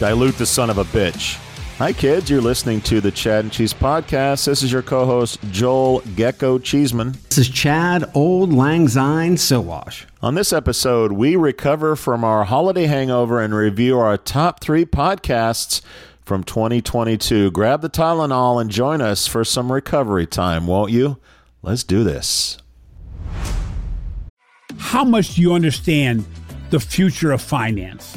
Dilute 0.00 0.38
the 0.38 0.46
son 0.46 0.70
of 0.70 0.78
a 0.78 0.84
bitch. 0.84 1.36
Hi, 1.76 1.92
kids. 1.92 2.30
You're 2.30 2.40
listening 2.40 2.80
to 2.82 3.02
the 3.02 3.10
Chad 3.10 3.44
and 3.44 3.52
Cheese 3.52 3.74
Podcast. 3.74 4.46
This 4.46 4.62
is 4.62 4.72
your 4.72 4.80
co 4.80 5.04
host, 5.04 5.38
Joel 5.50 6.00
Gecko 6.16 6.58
Cheeseman. 6.58 7.18
This 7.28 7.36
is 7.36 7.50
Chad 7.50 8.10
Auld 8.14 8.50
Lang 8.50 8.88
Syne 8.88 9.36
Sowash. 9.36 10.06
On 10.22 10.36
this 10.36 10.54
episode, 10.54 11.12
we 11.12 11.36
recover 11.36 11.96
from 11.96 12.24
our 12.24 12.44
holiday 12.44 12.86
hangover 12.86 13.42
and 13.42 13.54
review 13.54 13.98
our 13.98 14.16
top 14.16 14.60
three 14.62 14.86
podcasts 14.86 15.82
from 16.22 16.44
2022. 16.44 17.50
Grab 17.50 17.82
the 17.82 17.90
Tylenol 17.90 18.58
and 18.58 18.70
join 18.70 19.02
us 19.02 19.26
for 19.26 19.44
some 19.44 19.70
recovery 19.70 20.26
time, 20.26 20.66
won't 20.66 20.92
you? 20.92 21.18
Let's 21.60 21.84
do 21.84 22.04
this. 22.04 22.56
How 24.78 25.04
much 25.04 25.34
do 25.34 25.42
you 25.42 25.52
understand 25.52 26.24
the 26.70 26.80
future 26.80 27.32
of 27.32 27.42
finance? 27.42 28.16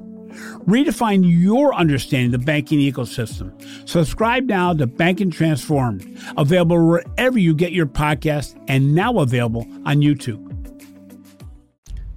Redefine 0.67 1.23
your 1.25 1.73
understanding 1.73 2.33
of 2.33 2.41
the 2.41 2.45
banking 2.45 2.79
ecosystem. 2.79 3.51
Subscribe 3.89 4.45
now 4.45 4.73
to 4.73 4.87
Banking 4.87 5.31
Transformed, 5.31 6.17
available 6.37 6.87
wherever 6.87 7.37
you 7.39 7.53
get 7.53 7.71
your 7.71 7.85
podcast 7.85 8.61
and 8.67 8.93
now 8.95 9.19
available 9.19 9.65
on 9.85 9.97
YouTube. 10.01 10.47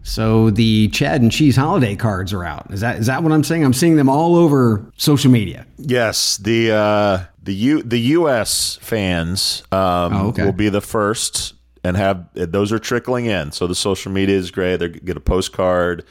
So 0.06 0.50
the 0.50 0.88
Chad 0.88 1.22
and 1.22 1.32
Cheese 1.32 1.56
holiday 1.56 1.96
cards 1.96 2.32
are 2.34 2.44
out. 2.44 2.70
Is 2.70 2.80
that 2.82 2.98
is 2.98 3.06
that 3.06 3.22
what 3.22 3.32
I'm 3.32 3.42
saying? 3.42 3.64
I'm 3.64 3.72
seeing 3.72 3.96
them 3.96 4.10
all 4.10 4.36
over 4.36 4.84
social 4.98 5.30
media. 5.30 5.66
Yes, 5.78 6.36
the 6.36 6.72
uh, 6.72 7.24
the 7.42 7.54
U 7.54 7.82
the 7.82 7.98
U.S. 7.98 8.78
fans 8.82 9.62
um, 9.72 9.78
Oh, 10.12 10.26
okay. 10.28 10.44
will 10.44 10.52
be 10.52 10.68
the 10.68 10.82
first 10.82 11.54
and 11.82 11.96
have 11.96 12.26
those 12.34 12.70
are 12.70 12.78
trickling 12.78 13.26
in. 13.26 13.50
So 13.52 13.66
the 13.66 13.74
social 13.74 14.12
media 14.12 14.36
is 14.36 14.50
great. 14.50 14.76
They 14.76 14.90
get 14.90 15.16
a 15.16 15.20
postcard. 15.20 16.04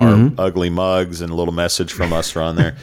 Our 0.00 0.08
Mm-hmm. 0.14 0.40
ugly 0.40 0.70
mugs 0.70 1.20
and 1.20 1.30
a 1.30 1.34
little 1.34 1.52
message 1.52 1.92
from 1.92 2.12
us 2.12 2.34
are 2.34 2.40
on 2.42 2.56
there. 2.56 2.74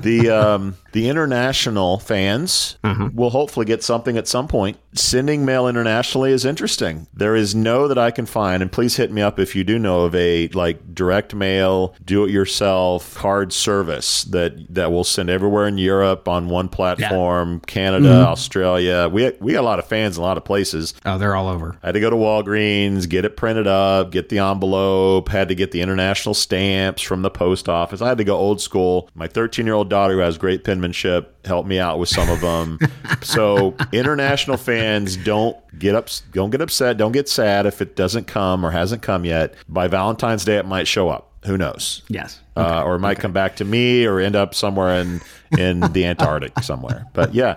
the 0.00 0.30
um, 0.30 0.76
the 0.92 1.08
international 1.08 1.98
fans 1.98 2.76
Uh-huh. 2.84 3.08
will 3.14 3.30
hopefully 3.30 3.66
get 3.66 3.82
something 3.82 4.16
at 4.16 4.28
some 4.28 4.48
point. 4.48 4.76
Sending 4.94 5.44
mail 5.46 5.66
internationally 5.68 6.32
is 6.32 6.44
interesting. 6.44 7.06
There 7.14 7.34
is 7.34 7.54
no 7.54 7.88
that 7.88 7.96
I 7.96 8.10
can 8.10 8.26
find, 8.26 8.62
and 8.62 8.70
please 8.70 8.96
hit 8.96 9.10
me 9.10 9.22
up 9.22 9.38
if 9.38 9.56
you 9.56 9.64
do 9.64 9.78
know 9.78 10.02
of 10.02 10.14
a 10.14 10.48
like 10.48 10.94
direct 10.94 11.34
mail, 11.34 11.94
do 12.04 12.24
it 12.24 12.30
yourself 12.30 13.14
card 13.14 13.52
service 13.54 14.24
that 14.24 14.52
that 14.74 14.92
will 14.92 15.04
send 15.04 15.30
everywhere 15.30 15.66
in 15.66 15.78
Europe 15.78 16.28
on 16.28 16.48
one 16.48 16.68
platform, 16.68 17.60
Canada, 17.60 18.02
Mm-hmm. 18.08 18.26
Australia. 18.32 19.08
We 19.10 19.32
we 19.40 19.52
got 19.52 19.60
a 19.60 19.62
lot 19.62 19.78
of 19.78 19.86
fans 19.86 20.16
in 20.18 20.22
a 20.22 20.26
lot 20.26 20.36
of 20.36 20.44
places. 20.44 20.92
Oh, 21.06 21.16
they're 21.18 21.34
all 21.36 21.48
over. 21.48 21.76
I 21.82 21.86
had 21.86 21.92
to 21.92 22.00
go 22.00 22.10
to 22.10 22.16
Walgreens, 22.16 23.08
get 23.08 23.24
it 23.24 23.36
printed 23.36 23.66
up, 23.66 24.10
get 24.10 24.28
the 24.28 24.38
envelope, 24.40 25.28
had 25.30 25.48
to 25.48 25.54
get 25.54 25.70
the 25.72 25.80
international 25.80 26.34
stamps 26.34 27.00
from 27.02 27.22
the 27.22 27.30
post 27.30 27.68
office. 27.68 28.02
I 28.02 28.08
had 28.08 28.18
to 28.18 28.24
go 28.24 28.36
old 28.36 28.60
school. 28.60 29.08
My 29.14 29.26
13 29.26 29.64
year 29.64 29.74
old 29.74 29.88
daughter, 29.88 30.14
who 30.14 30.20
has 30.20 30.36
great 30.36 30.64
penmanship, 30.82 31.46
helped 31.46 31.68
me 31.68 31.78
out 31.78 31.98
with 31.98 32.08
some 32.08 32.28
of 32.28 32.40
them. 32.40 32.78
so 33.22 33.74
international 33.92 34.56
fans 34.56 35.16
don't 35.16 35.56
get 35.78 35.94
up, 35.94 36.08
don't 36.32 36.50
get 36.50 36.60
upset, 36.60 36.96
don't 36.96 37.12
get 37.12 37.28
sad 37.28 37.66
if 37.66 37.80
it 37.80 37.94
doesn't 37.96 38.26
come 38.26 38.64
or 38.66 38.70
hasn't 38.70 39.02
come 39.02 39.24
yet. 39.24 39.54
By 39.68 39.86
Valentine's 39.88 40.44
Day, 40.44 40.56
it 40.56 40.66
might 40.66 40.88
show 40.88 41.08
up. 41.08 41.28
Who 41.44 41.56
knows? 41.58 42.02
Yes. 42.08 42.40
uh, 42.56 42.82
or 42.84 42.96
it 42.96 43.00
might 43.00 43.18
come 43.18 43.32
back 43.32 43.56
to 43.56 43.64
me 43.64 44.04
or 44.06 44.20
end 44.20 44.36
up 44.36 44.54
somewhere 44.54 45.00
in 45.00 45.20
in 45.58 45.80
the 45.92 46.04
Antarctic 46.04 46.58
somewhere. 46.60 47.06
But 47.14 47.34
yeah, 47.34 47.54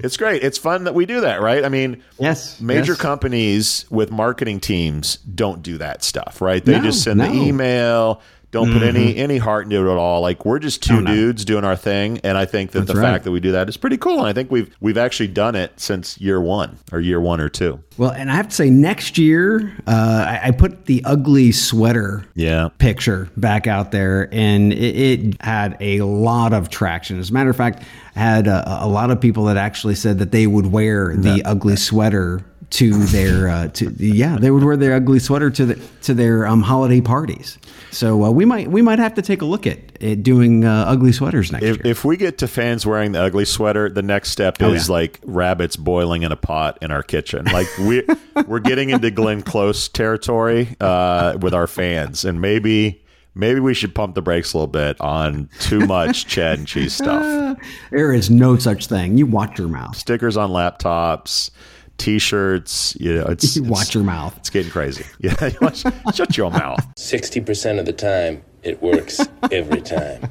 it's 0.00 0.16
great. 0.16 0.42
It's 0.42 0.58
fun 0.58 0.84
that 0.84 0.94
we 0.94 1.06
do 1.06 1.20
that, 1.20 1.40
right? 1.40 1.64
I 1.64 1.68
mean, 1.68 2.02
Yes, 2.18 2.60
major 2.60 2.92
yes. 2.92 3.00
companies 3.00 3.84
with 3.90 4.10
marketing 4.10 4.58
teams 4.60 5.16
don't 5.18 5.62
do 5.62 5.78
that 5.78 6.02
stuff, 6.02 6.40
right? 6.40 6.64
They 6.64 6.78
No, 6.78 6.82
just 6.82 7.02
send 7.04 7.20
the 7.20 7.26
no. 7.28 7.32
Mm-hmm. 7.32 7.42
email. 7.48 8.20
Don't 8.50 8.72
put 8.72 8.82
any 8.82 9.16
any 9.16 9.38
heart 9.38 9.64
into 9.64 9.76
it 9.76 9.92
at 9.92 9.96
all. 9.96 10.20
Like 10.22 10.44
we're 10.44 10.58
just 10.58 10.82
two 10.82 11.04
dudes 11.04 11.44
doing 11.44 11.64
our 11.64 11.76
thing, 11.76 12.18
and 12.24 12.36
I 12.36 12.46
think 12.46 12.72
that 12.72 12.80
That's 12.80 12.92
the 12.92 13.00
right. 13.00 13.12
fact 13.12 13.24
that 13.24 13.30
we 13.30 13.38
do 13.38 13.52
that 13.52 13.68
is 13.68 13.76
pretty 13.76 13.96
cool. 13.96 14.18
And 14.18 14.26
I 14.26 14.32
think 14.32 14.50
we've 14.50 14.74
we've 14.80 14.98
actually 14.98 15.28
done 15.28 15.54
it 15.54 15.78
since 15.78 16.20
year 16.20 16.40
one 16.40 16.78
or 16.90 16.98
year 16.98 17.20
one 17.20 17.40
or 17.40 17.48
two. 17.48 17.80
Well, 17.96 18.10
and 18.10 18.30
I 18.30 18.34
have 18.36 18.48
to 18.48 18.54
say, 18.54 18.70
next 18.70 19.18
year, 19.18 19.76
uh, 19.86 19.90
I, 20.26 20.48
I 20.48 20.50
put 20.52 20.86
the 20.86 21.02
ugly 21.04 21.52
sweater 21.52 22.24
Yeah, 22.34 22.70
picture 22.78 23.28
back 23.36 23.66
out 23.66 23.92
there, 23.92 24.28
and 24.32 24.72
it, 24.72 24.96
it 24.96 25.42
had 25.42 25.76
a 25.80 26.00
lot 26.00 26.52
of 26.52 26.70
traction. 26.70 27.18
As 27.20 27.30
a 27.30 27.32
matter 27.32 27.50
of 27.50 27.56
fact, 27.56 27.84
I 28.16 28.18
had 28.20 28.46
a, 28.46 28.84
a 28.84 28.88
lot 28.88 29.10
of 29.10 29.20
people 29.20 29.44
that 29.44 29.58
actually 29.58 29.94
said 29.94 30.18
that 30.18 30.32
they 30.32 30.46
would 30.46 30.66
wear 30.66 31.14
the 31.14 31.42
ugly 31.44 31.76
sweater 31.76 32.40
to 32.70 32.92
their 33.06 33.48
uh, 33.48 33.68
to 33.68 33.90
yeah 33.98 34.36
they 34.38 34.50
would 34.50 34.62
wear 34.62 34.76
their 34.76 34.94
ugly 34.94 35.18
sweater 35.18 35.50
to 35.50 35.66
the 35.66 35.74
to 36.02 36.14
their 36.14 36.46
um, 36.46 36.62
holiday 36.62 37.00
parties. 37.00 37.58
So 37.90 38.24
uh, 38.24 38.30
we 38.30 38.44
might 38.44 38.68
we 38.68 38.80
might 38.82 39.00
have 39.00 39.14
to 39.14 39.22
take 39.22 39.42
a 39.42 39.44
look 39.44 39.66
at, 39.66 39.78
at 40.00 40.22
doing 40.22 40.64
uh, 40.64 40.84
ugly 40.86 41.10
sweaters 41.10 41.50
next 41.50 41.64
If, 41.64 41.76
year. 41.78 41.86
if 41.86 42.04
we 42.04 42.16
get 42.16 42.38
to 42.38 42.46
fans 42.48 42.86
wearing 42.86 43.10
the 43.12 43.20
ugly 43.20 43.44
sweater, 43.44 43.88
the 43.88 44.02
next 44.02 44.30
step 44.30 44.62
is 44.62 44.88
Oh, 44.88 44.94
yeah. 44.94 45.00
like 45.00 45.18
rabbits 45.24 45.74
boiling 45.74 46.22
in 46.22 46.30
a 46.30 46.36
pot 46.36 46.78
in 46.80 46.92
our 46.92 47.02
kitchen. 47.02 47.44
Like 47.46 47.66
we 47.80 48.04
we're 48.46 48.60
getting 48.60 48.90
into 48.90 49.10
Glenn 49.10 49.42
Close 49.42 49.88
territory 49.88 50.76
uh, 50.80 51.36
with 51.40 51.52
our 51.54 51.66
fans, 51.66 52.24
and 52.24 52.40
maybe 52.40 53.02
maybe 53.34 53.58
we 53.58 53.74
should 53.74 53.94
pump 53.96 54.14
the 54.14 54.22
brakes 54.22 54.52
a 54.52 54.56
little 54.58 54.68
bit 54.68 55.00
on 55.00 55.48
too 55.58 55.80
much 55.80 56.26
Chad 56.26 56.58
and 56.58 56.68
cheese 56.68 56.92
stuff. 56.94 57.58
there 57.90 58.12
is 58.12 58.30
no 58.30 58.56
such 58.56 58.86
thing. 58.86 59.18
You 59.18 59.26
watch 59.26 59.58
your 59.58 59.66
mouth. 59.68 59.96
Stickers 59.96 60.36
on 60.36 60.50
laptops, 60.50 61.50
T-shirts. 62.00 62.96
You 62.98 63.14
know, 63.16 63.26
it's, 63.26 63.56
You 63.56 63.62
it's- 63.62 63.70
watch 63.78 63.94
your 63.94 64.04
mouth. 64.04 64.36
It's 64.38 64.50
getting 64.50 64.70
crazy. 64.72 65.04
Yeah, 65.20 65.50
watch- 65.60 65.84
shut 66.14 66.36
your 66.36 66.50
mouth. 66.50 66.80
60% 66.96 67.78
of 67.78 67.86
the 67.86 67.92
time, 67.92 68.42
it 68.62 68.82
works 68.82 69.20
every 69.52 69.80
time. 69.82 70.28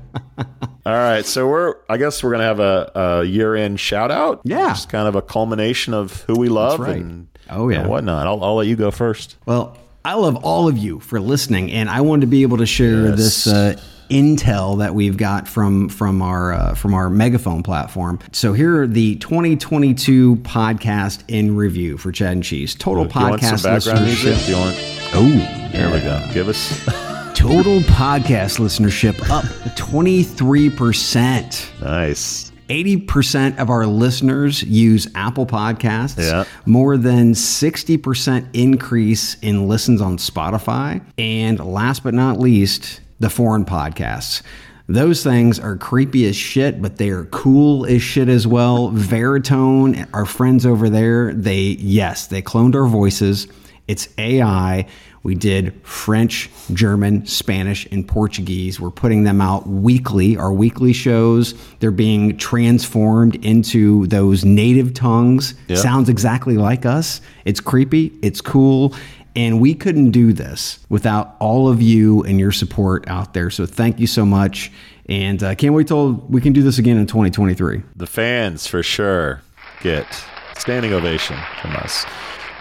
All 0.86 0.94
right, 0.94 1.26
so 1.26 1.48
we're 1.48 1.76
I 1.90 1.98
guess 1.98 2.24
we're 2.24 2.32
gonna 2.32 2.44
have 2.46 2.60
a, 2.60 2.92
a 2.96 3.24
year 3.24 3.56
end 3.56 3.80
shout 3.80 4.10
out. 4.12 4.42
Yeah. 4.44 4.70
just 4.70 4.90
kind 4.90 5.08
of 5.08 5.16
a 5.16 5.22
culmination 5.22 5.94
of 5.94 6.22
who 6.24 6.36
we 6.40 6.50
love 6.50 6.80
right. 6.80 6.96
and 6.98 7.28
Oh, 7.50 7.70
yeah. 7.70 7.82
and 7.82 7.90
whatnot. 7.90 8.26
I'll, 8.28 8.44
I'll 8.44 8.56
let 8.56 8.68
you 8.68 8.76
go 8.76 8.90
first. 8.92 9.38
Well, 9.46 9.78
I 10.06 10.14
love 10.16 10.38
all 10.44 10.68
of 10.68 10.78
you 10.78 11.00
for 11.00 11.20
listening, 11.20 11.72
and 11.72 11.90
I 11.90 12.02
wanted 12.02 12.22
to 12.22 12.28
be 12.28 12.42
able 12.44 12.58
to 12.58 12.66
share 12.66 13.08
Yes. 13.08 13.18
this 13.18 13.48
uh, 13.48 13.80
intel 14.10 14.78
that 14.80 14.94
we've 14.96 15.18
got 15.18 15.48
from 15.48 15.90
from 15.90 16.22
our 16.22 16.54
uh, 16.54 16.74
from 16.76 16.94
our 16.94 17.10
megaphone 17.10 17.64
platform. 17.64 18.20
So 18.32 18.54
here 18.54 18.82
are 18.82 18.88
the 18.88 19.16
2022 19.18 20.38
podcast 20.38 21.24
in 21.28 21.56
review 21.56 21.98
for 21.98 22.12
Chad 22.12 22.34
and 22.34 22.44
Cheese. 22.44 22.76
Total 22.76 23.06
Do 23.06 23.20
you 23.20 23.26
want 23.28 23.42
some 23.42 23.58
podcast 23.58 23.92
listenership. 23.94 24.54
Want? 24.54 24.76
Oh, 25.14 25.70
There 25.72 25.92
we 25.92 26.00
go. 26.02 26.28
Give 26.34 26.50
us. 26.50 26.86
Total 27.36 27.80
podcast 27.82 28.60
listenership 28.60 29.30
up 29.30 29.46
23 29.78 30.70
percent. 30.70 31.72
nice. 31.82 32.52
80% 32.70 33.58
of 33.58 33.72
our 33.72 33.88
listeners 33.88 34.62
use 34.62 35.08
Apple 35.16 35.48
Podcasts. 35.48 36.24
Yeah. 36.24 36.44
More 36.68 36.98
than 36.98 37.32
60% 37.34 38.48
increase 38.54 39.38
in 39.42 39.68
listens 39.68 40.02
on 40.02 40.18
Spotify. 40.18 41.02
And 41.18 41.60
last 41.60 42.04
but 42.04 42.14
not 42.14 42.40
least, 42.40 43.02
the 43.20 43.30
foreign 43.30 43.66
podcasts. 43.66 44.42
Those 44.88 45.24
things 45.24 45.60
are 45.60 45.76
creepy 45.78 46.26
as 46.26 46.36
shit, 46.36 46.82
but 46.82 46.98
they 46.98 47.10
are 47.10 47.26
cool 47.26 47.86
as 47.86 48.02
shit 48.02 48.28
as 48.28 48.48
well. 48.48 48.90
Veritone, 48.92 50.08
our 50.14 50.26
friends 50.26 50.66
over 50.66 50.90
there, 50.90 51.32
they, 51.32 51.60
yes, 51.80 52.26
they 52.26 52.42
cloned 52.42 52.74
our 52.74 52.88
voices 52.88 53.48
It's 53.88 54.08
AI. 54.18 54.88
We 55.22 55.36
did 55.36 55.86
French, 55.86 56.50
German, 56.74 57.26
Spanish, 57.26 57.86
and 57.92 58.08
Portuguese. 58.08 58.80
We're 58.80 58.90
putting 58.90 59.26
them 59.26 59.42
out 59.42 59.68
weekly, 59.68 60.38
our 60.38 60.54
weekly 60.54 60.94
shows. 60.94 61.54
They're 61.80 61.92
being 61.92 62.38
transformed 62.38 63.36
into 63.44 64.08
those 64.08 64.46
native 64.46 64.94
tongues. 64.94 65.56
Yep. 65.68 65.78
Sounds 65.80 66.08
exactly 66.10 66.58
like 66.58 66.86
us. 66.86 67.20
It's 67.46 67.60
creepy, 67.60 68.14
it's 68.22 68.42
cool. 68.42 68.96
And 69.40 69.62
we 69.62 69.74
couldn't 69.74 70.12
do 70.12 70.34
this 70.34 70.80
without 70.90 71.38
all 71.40 71.70
of 71.70 71.82
you 71.82 72.24
and 72.24 72.42
your 72.42 72.52
support 72.52 73.08
out 73.08 73.34
there. 73.34 73.50
So 73.50 73.66
thank 73.66 73.98
you 73.98 74.06
so 74.06 74.26
much. 74.26 74.70
And 75.08 75.42
uh, 75.42 75.56
can't 75.56 75.74
wait 75.74 75.88
till 75.88 76.12
we 76.30 76.42
can 76.42 76.52
do 76.52 76.62
this 76.62 76.78
again 76.78 76.98
in 76.98 77.08
2023. 77.08 77.82
The 77.96 78.06
fans, 78.06 78.68
for 78.68 78.84
sure, 78.84 79.42
get 79.82 80.06
standing 80.58 80.92
ovation 80.92 81.38
from 81.62 81.72
us. 81.78 82.06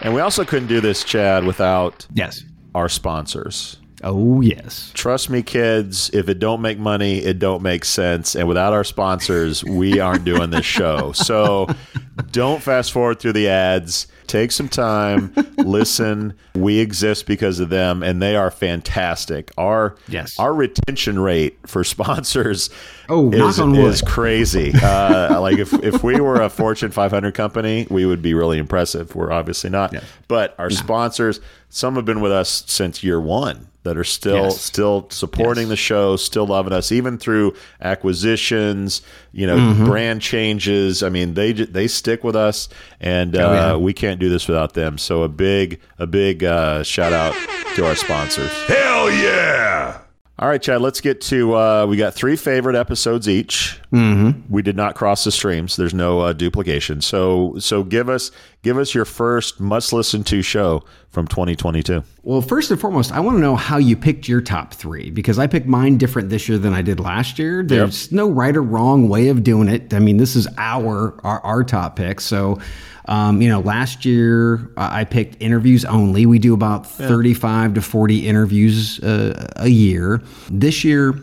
And 0.02 0.14
we 0.14 0.20
also 0.20 0.44
couldn't 0.44 0.69
do 0.69 0.80
this, 0.80 1.02
Chad, 1.02 1.44
without 1.44 2.06
Yes. 2.14 2.44
our 2.76 2.88
sponsors. 2.88 3.78
Oh, 4.04 4.40
yes. 4.40 4.92
Trust 4.94 5.28
me, 5.30 5.42
kids, 5.42 6.10
if 6.14 6.28
it 6.28 6.38
don't 6.38 6.60
make 6.60 6.78
money, 6.78 7.19
it 7.19 7.40
don't 7.40 7.60
make 7.62 7.84
sense. 7.84 8.36
And 8.36 8.46
without 8.46 8.72
our 8.72 8.84
sponsors, 8.84 9.64
we 9.64 9.98
aren't 9.98 10.25
doing 10.25 10.50
this 10.50 10.64
show. 10.64 11.10
So 11.10 11.66
don't 12.30 12.62
fast 12.62 12.92
forward 12.92 13.19
through 13.19 13.32
the 13.32 13.48
ads. 13.48 14.06
Take 14.28 14.52
some 14.52 14.69
time, 14.69 15.32
listen. 15.58 16.34
We 16.54 16.78
exist 16.78 17.26
because 17.26 17.58
of 17.60 17.69
them, 17.70 18.02
and 18.04 18.22
they 18.22 18.36
are 18.36 18.50
fantastic. 18.50 19.50
Our 19.58 19.96
Yes. 20.06 20.38
our 20.38 20.54
retention 20.54 21.19
rate 21.19 21.58
for 21.66 21.82
sponsors 21.82 22.70
Oh, 23.08 23.32
is, 23.32 23.58
is 23.58 24.02
crazy. 24.02 24.72
Uh, 24.82 25.40
like 25.40 25.58
if, 25.58 25.72
if 25.82 26.04
we 26.04 26.20
were 26.20 26.40
a 26.42 26.50
Fortune 26.50 26.90
500 26.90 27.34
company, 27.34 27.86
we 27.90 28.04
would 28.06 28.20
be 28.22 28.34
really 28.34 28.58
impressive. 28.58 29.14
We're 29.16 29.32
obviously 29.32 29.70
not. 29.70 29.94
But 30.28 30.54
our 30.58 30.69
sponsors, 30.70 31.40
some 31.70 31.96
have 31.96 32.04
been 32.04 32.20
with 32.20 32.32
us 32.32 32.64
since 32.66 33.02
year 33.02 33.20
one 33.20 33.69
that 33.88 33.96
are 33.96 34.05
still 34.05 34.44
Yes. 34.44 34.61
still 34.61 35.06
supporting 35.11 35.64
Yes. 35.64 35.70
the 35.70 35.76
show, 35.76 36.17
still 36.17 36.46
loving 36.46 36.73
us, 36.73 36.93
even 36.93 37.19
through 37.19 37.55
acquisitions, 37.81 39.02
you 39.32 39.46
know, 39.46 39.56
Mm-hmm. 39.56 39.85
brand 39.87 40.23
changes. 40.23 41.02
I 41.02 41.08
mean, 41.08 41.35
they 41.35 41.52
they 41.52 41.88
stick 41.88 42.25
with 42.25 42.37
us, 42.37 42.69
and 43.00 43.37
uh, 43.37 43.40
Oh, 43.40 43.52
yeah. 43.52 43.76
we 43.76 43.93
can't 43.93 44.20
do 44.20 44.29
this 44.29 44.46
without 44.49 44.75
them. 44.75 44.99
So 44.99 45.23
a 45.23 45.29
big 45.29 45.81
a 45.99 46.06
big 46.06 46.44
uh, 46.44 46.82
shout 46.82 47.12
out 47.12 47.35
to 47.76 47.87
our 47.87 47.94
sponsors. 47.94 48.52
Hell 48.67 49.11
yeah! 49.11 49.99
All 50.40 50.49
right, 50.49 50.62
Chad, 50.62 50.81
let's 50.81 51.00
get 51.00 51.20
to. 51.23 51.55
Uh, 51.56 51.87
we 51.88 51.96
got 51.96 52.14
three 52.14 52.37
favorite 52.37 52.76
episodes 52.76 53.29
each. 53.29 53.81
Mm-hmm. 53.93 54.43
We 54.52 54.62
did 54.62 54.76
not 54.76 54.94
cross 54.94 55.25
the 55.25 55.32
streams. 55.32 55.75
There's 55.75 55.94
no 55.94 56.20
uh, 56.20 56.32
duplication. 56.32 57.00
So, 57.00 57.56
so 57.58 57.82
give 57.82 58.08
us 58.08 58.31
give 58.62 58.79
us 58.79 58.94
your 58.94 59.05
first 59.05 59.58
must 59.61 59.93
listen 59.93 60.23
to 60.25 60.40
show 60.43 60.85
from 61.10 61.26
2022. 61.26 62.02
Well, 62.22 62.43
first 62.43 62.70
and 62.70 62.78
foremost, 62.81 63.12
I 63.12 63.20
want 63.20 63.37
to 63.38 63.40
know 63.40 63.56
how 63.56 63.78
you 63.78 63.96
picked 63.96 64.28
your 64.28 64.40
top 64.40 64.75
three 64.75 65.10
because 65.10 65.38
I 65.38 65.46
picked 65.46 65.66
mine 65.66 65.96
different 65.96 66.28
this 66.28 66.49
year 66.49 66.58
than 66.58 66.75
I 66.75 66.82
did 66.82 67.00
last 67.00 67.38
year. 67.38 67.62
There's 67.62 68.12
no 68.12 68.28
right 68.31 68.55
or 68.55 68.62
wrong 68.62 69.08
way 69.08 69.28
of 69.28 69.43
doing 69.43 69.69
it. 69.69 69.94
I 69.94 69.99
mean, 70.00 70.19
this 70.19 70.37
is 70.37 70.46
our 70.58 71.19
our, 71.25 71.40
our 71.40 71.64
top 71.64 71.96
pick. 71.96 72.20
So, 72.20 72.60
um, 73.06 73.40
you 73.40 73.49
know, 73.49 73.60
last 73.60 74.05
year 74.05 74.70
uh, 74.76 74.90
I 74.93 75.05
picked 75.05 75.40
interviews 75.40 75.87
only. 75.87 76.26
We 76.26 76.38
do 76.38 76.52
about 76.52 76.87
35 76.87 77.75
to 77.75 77.82
40 77.82 78.28
interviews 78.28 79.00
uh, 79.00 79.50
a 79.56 79.69
year. 79.69 80.20
This 80.50 80.84
year, 80.84 81.14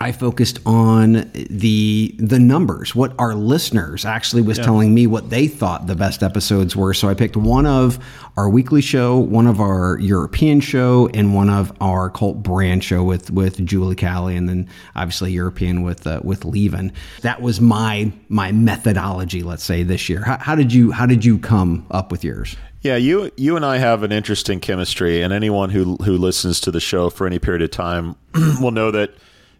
I 0.00 0.12
focused 0.12 0.60
on 0.64 1.30
the 1.34 2.14
the 2.18 2.38
numbers, 2.38 2.94
what 2.94 3.14
our 3.18 3.34
listeners 3.34 4.04
actually 4.04 4.42
was 4.42 4.58
telling 4.58 4.94
me 4.94 5.06
what 5.06 5.30
they 5.30 5.48
thought 5.48 5.86
the 5.86 5.96
best 5.96 6.22
episodes 6.22 6.76
were. 6.76 6.94
So 6.94 7.08
I 7.08 7.14
picked 7.14 7.36
one 7.36 7.66
of 7.66 7.98
our 8.36 8.48
weekly 8.48 8.80
show, 8.80 9.18
one 9.18 9.48
of 9.48 9.60
our 9.60 9.98
European 9.98 10.60
show, 10.60 11.08
and 11.14 11.34
one 11.34 11.50
of 11.50 11.72
our 11.80 12.10
cult 12.10 12.42
brand 12.42 12.84
show 12.84 13.02
with 13.02 13.32
with 13.32 13.64
Julie 13.66 13.96
Calli, 13.96 14.36
and 14.36 14.48
then 14.48 14.68
obviously 14.94 15.32
European 15.32 15.82
with 15.82 16.06
uh, 16.06 16.20
with 16.22 16.44
Levin. 16.44 16.92
That 17.22 17.42
was 17.42 17.60
my 17.60 18.12
my 18.28 18.52
methodology, 18.52 19.42
let's 19.42 19.64
say 19.64 19.82
this 19.82 20.08
year. 20.08 20.22
How, 20.22 20.38
how 20.38 20.54
did 20.54 20.72
you 20.72 20.92
how 20.92 21.06
did 21.06 21.24
you 21.24 21.38
come 21.38 21.86
up 21.90 22.12
with 22.12 22.22
yours? 22.22 22.56
Yeah, 22.82 22.94
you 22.94 23.32
you 23.36 23.56
and 23.56 23.64
I 23.64 23.78
have 23.78 24.04
an 24.04 24.12
interesting 24.12 24.60
chemistry, 24.60 25.22
and 25.22 25.32
anyone 25.32 25.70
who 25.70 25.96
who 25.96 26.16
listens 26.16 26.60
to 26.60 26.70
the 26.70 26.80
show 26.80 27.10
for 27.10 27.26
any 27.26 27.40
period 27.40 27.62
of 27.62 27.72
time 27.72 28.14
will 28.60 28.70
know 28.70 28.92
that 28.92 29.14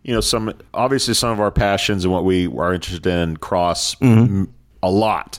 you 0.05 0.15
know 0.15 0.21
some 0.21 0.53
obviously 0.75 1.15
some 1.15 1.31
of 1.31 1.41
our 1.41 1.51
passions 1.51 2.05
and 2.05 2.13
what 2.13 2.25
we 2.25 2.47
are 2.47 2.73
interested 2.75 3.07
in 3.07 3.37
cross 3.37 3.97
a 4.83 4.91
lot. 4.91 5.39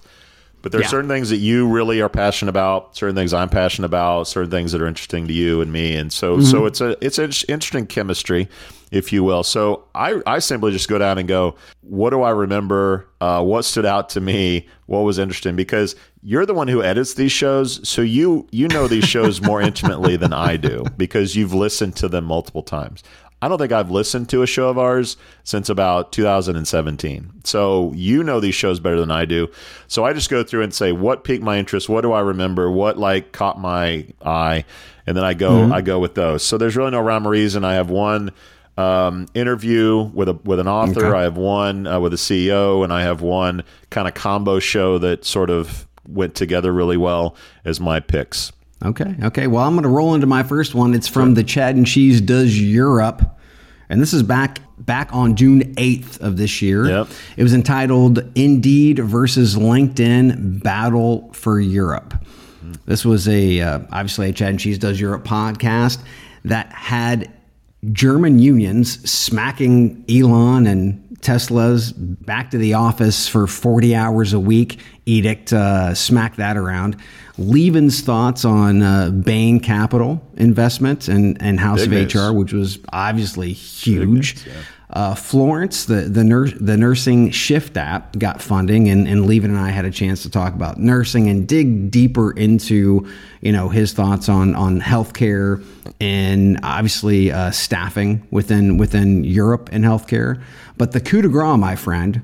But 0.61 0.73
there's 0.73 0.83
Yeah. 0.83 0.89
certain 0.89 1.09
things 1.09 1.29
that 1.29 1.37
you 1.37 1.65
really 1.69 2.01
are 2.01 2.09
passionate 2.09 2.49
about, 2.49 2.93
certain 2.97 3.15
things 3.15 3.33
I'm 3.33 3.47
passionate 3.47 3.85
about, 3.85 4.27
certain 4.27 4.51
things 4.51 4.73
that 4.73 4.81
are 4.81 4.87
interesting 4.87 5.25
to 5.27 5.33
you 5.33 5.61
and 5.61 5.71
me, 5.71 5.95
and 5.95 6.11
so 6.11 6.41
so 6.41 6.65
it's 6.65 6.81
a 6.81 6.97
it's 7.03 7.17
an 7.17 7.31
interesting 7.47 7.87
chemistry, 7.87 8.49
if 8.91 9.13
you 9.13 9.23
will. 9.23 9.43
So 9.43 9.85
I 9.95 10.19
I 10.27 10.39
simply 10.39 10.73
just 10.73 10.89
go 10.89 10.97
down 10.97 11.17
and 11.17 11.29
go, 11.29 11.55
what 11.81 12.09
do 12.09 12.23
I 12.23 12.31
remember? 12.31 13.07
Uh, 13.21 13.41
what 13.41 13.63
stood 13.63 13.85
out 13.85 14.09
to 14.09 14.19
me? 14.21 14.67
What 14.87 14.99
was 14.99 15.17
interesting? 15.17 15.55
Because 15.55 15.95
you're 16.23 16.45
the 16.45 16.53
one 16.53 16.67
who 16.67 16.83
edits 16.83 17.13
these 17.13 17.31
shows, 17.31 17.79
so 17.87 18.01
you 18.01 18.45
you 18.51 18.67
know 18.67 18.89
these 18.89 19.05
shows 19.05 19.41
more 19.41 19.61
intimately 19.69 20.17
than 20.17 20.33
I 20.33 20.57
do 20.57 20.83
because 20.97 21.37
you've 21.37 21.53
listened 21.53 21.95
to 21.97 22.09
them 22.09 22.25
multiple 22.25 22.63
times. 22.63 23.01
I 23.41 23.47
don't 23.47 23.57
think 23.57 23.71
I've 23.71 23.89
listened 23.89 24.29
to 24.29 24.41
a 24.41 24.47
show 24.47 24.69
of 24.69 24.77
ours 24.77 25.15
since 25.43 25.69
about 25.69 26.11
2017. 26.11 27.41
So 27.45 27.93
you 27.95 28.21
know 28.23 28.39
these 28.39 28.55
shows 28.55 28.79
better 28.79 28.99
than 28.99 29.11
I 29.11 29.25
do. 29.25 29.47
So 29.87 30.03
I 30.03 30.13
just 30.13 30.29
go 30.29 30.43
through 30.43 30.63
and 30.63 30.73
say 30.73 30.91
what 30.91 31.23
piqued 31.23 31.43
my 31.43 31.57
interest, 31.57 31.87
what 31.87 32.01
do 32.01 32.11
I 32.11 32.19
remember, 32.19 32.69
what 32.69 32.97
like 32.97 33.31
caught 33.31 33.59
my 33.59 34.05
eye, 34.23 34.65
and 35.07 35.15
then 35.15 35.23
I 35.23 35.33
go 35.33 35.71
I 35.73 35.81
go 35.81 35.99
with 35.99 36.15
those. 36.15 36.43
So 36.43 36.57
there's 36.57 36.75
really 36.75 36.91
no 36.91 36.99
rhyme 37.01 37.25
or 37.25 37.31
reason. 37.31 37.63
I 37.63 37.75
have 37.75 37.89
one 37.89 38.31
um, 38.77 39.27
interview 39.33 40.03
with 40.13 40.29
a 40.29 40.33
with 40.33 40.59
an 40.59 40.67
author. 40.67 41.15
I 41.15 41.23
have 41.23 41.37
one 41.37 41.87
uh, 41.87 41.99
with 41.99 42.13
a 42.13 42.17
CEO, 42.17 42.83
and 42.83 42.93
I 42.93 43.01
have 43.03 43.21
one 43.21 43.63
kind 43.89 44.07
of 44.07 44.13
combo 44.13 44.59
show 44.59 44.97
that 44.99 45.25
sort 45.25 45.49
of 45.49 45.87
went 46.07 46.35
together 46.35 46.73
really 46.73 46.97
well 46.97 47.35
as 47.65 47.79
my 47.79 47.99
picks. 47.99 48.51
Okay. 48.83 49.15
Okay. 49.23 49.47
Well, 49.47 49.63
I'm 49.63 49.73
going 49.73 49.83
to 49.83 49.89
roll 49.89 50.15
into 50.15 50.27
my 50.27 50.43
first 50.43 50.73
one. 50.73 50.93
It's 50.93 51.07
from 51.07 51.33
the 51.33 51.43
Chad 51.43 51.75
and 51.75 51.85
Cheese 51.85 52.21
Does 52.21 52.59
Europe. 52.59 53.37
And 53.89 54.01
this 54.01 54.13
is 54.13 54.23
back 54.23 54.59
back 54.77 55.13
on 55.13 55.35
June 55.35 55.75
8th 55.75 56.21
of 56.21 56.37
this 56.37 56.61
year. 56.61 56.87
Yep. 56.87 57.07
It 57.37 57.43
was 57.43 57.53
entitled 57.53 58.19
Indeed 58.35 58.99
versus 58.99 59.55
LinkedIn 59.55 60.63
Battle 60.63 61.29
for 61.33 61.59
Europe. 61.59 62.13
This 62.85 63.03
was 63.03 63.27
a 63.27 63.61
uh, 63.61 63.79
obviously 63.91 64.29
a 64.29 64.33
Chad 64.33 64.49
and 64.49 64.59
Cheese 64.59 64.77
Does 64.77 64.99
Europe 64.99 65.23
podcast 65.23 65.99
that 66.45 66.71
had 66.71 67.31
German 67.91 68.39
unions 68.39 69.09
smacking 69.09 70.03
Elon 70.09 70.67
and 70.67 71.08
Tesla's 71.21 71.91
back 71.91 72.51
to 72.51 72.57
the 72.57 72.73
office 72.75 73.27
for 73.27 73.47
40 73.47 73.95
hours 73.95 74.33
a 74.33 74.39
week 74.39 74.79
edict, 75.05 75.51
uh, 75.51 75.93
smack 75.95 76.35
that 76.35 76.55
around. 76.55 76.95
Levin's 77.37 78.01
thoughts 78.01 78.45
on 78.45 78.81
uh, 78.81 79.09
Bain 79.09 79.59
Capital 79.59 80.21
investment 80.37 81.07
and, 81.07 81.41
and 81.41 81.59
House 81.59 81.79
Big 81.85 81.87
of 81.87 82.13
news. 82.13 82.15
HR, 82.15 82.33
which 82.33 82.53
was 82.53 82.79
obviously 82.93 83.53
huge. 83.53 84.45
Uh, 84.91 85.13
Florence, 85.13 85.85
the 85.85 86.01
the, 86.01 86.23
nurse, 86.23 86.51
the 86.59 86.75
nursing 86.75 87.29
shift 87.29 87.77
app, 87.77 88.17
got 88.17 88.41
funding, 88.41 88.89
and, 88.89 89.07
and 89.07 89.27
Levin 89.27 89.51
and 89.51 89.59
I 89.59 89.69
had 89.69 89.85
a 89.85 89.91
chance 89.91 90.23
to 90.23 90.31
talk 90.31 90.55
about 90.55 90.79
nursing 90.79 91.29
and 91.29 91.47
dig 91.47 91.91
deeper 91.91 92.31
into 92.31 93.07
you 93.41 93.51
know 93.51 93.69
his 93.69 93.93
thoughts 93.93 94.27
on 94.29 94.55
on 94.55 94.81
healthcare 94.81 95.63
and 96.01 96.59
obviously 96.63 97.31
uh, 97.31 97.51
staffing 97.51 98.25
within 98.31 98.77
within 98.77 99.23
Europe 99.23 99.69
and 99.71 99.85
healthcare. 99.85 100.41
But 100.77 100.93
the 100.93 100.99
coup 101.01 101.21
de 101.21 101.29
grace, 101.29 101.59
my 101.59 101.75
friend, 101.75 102.23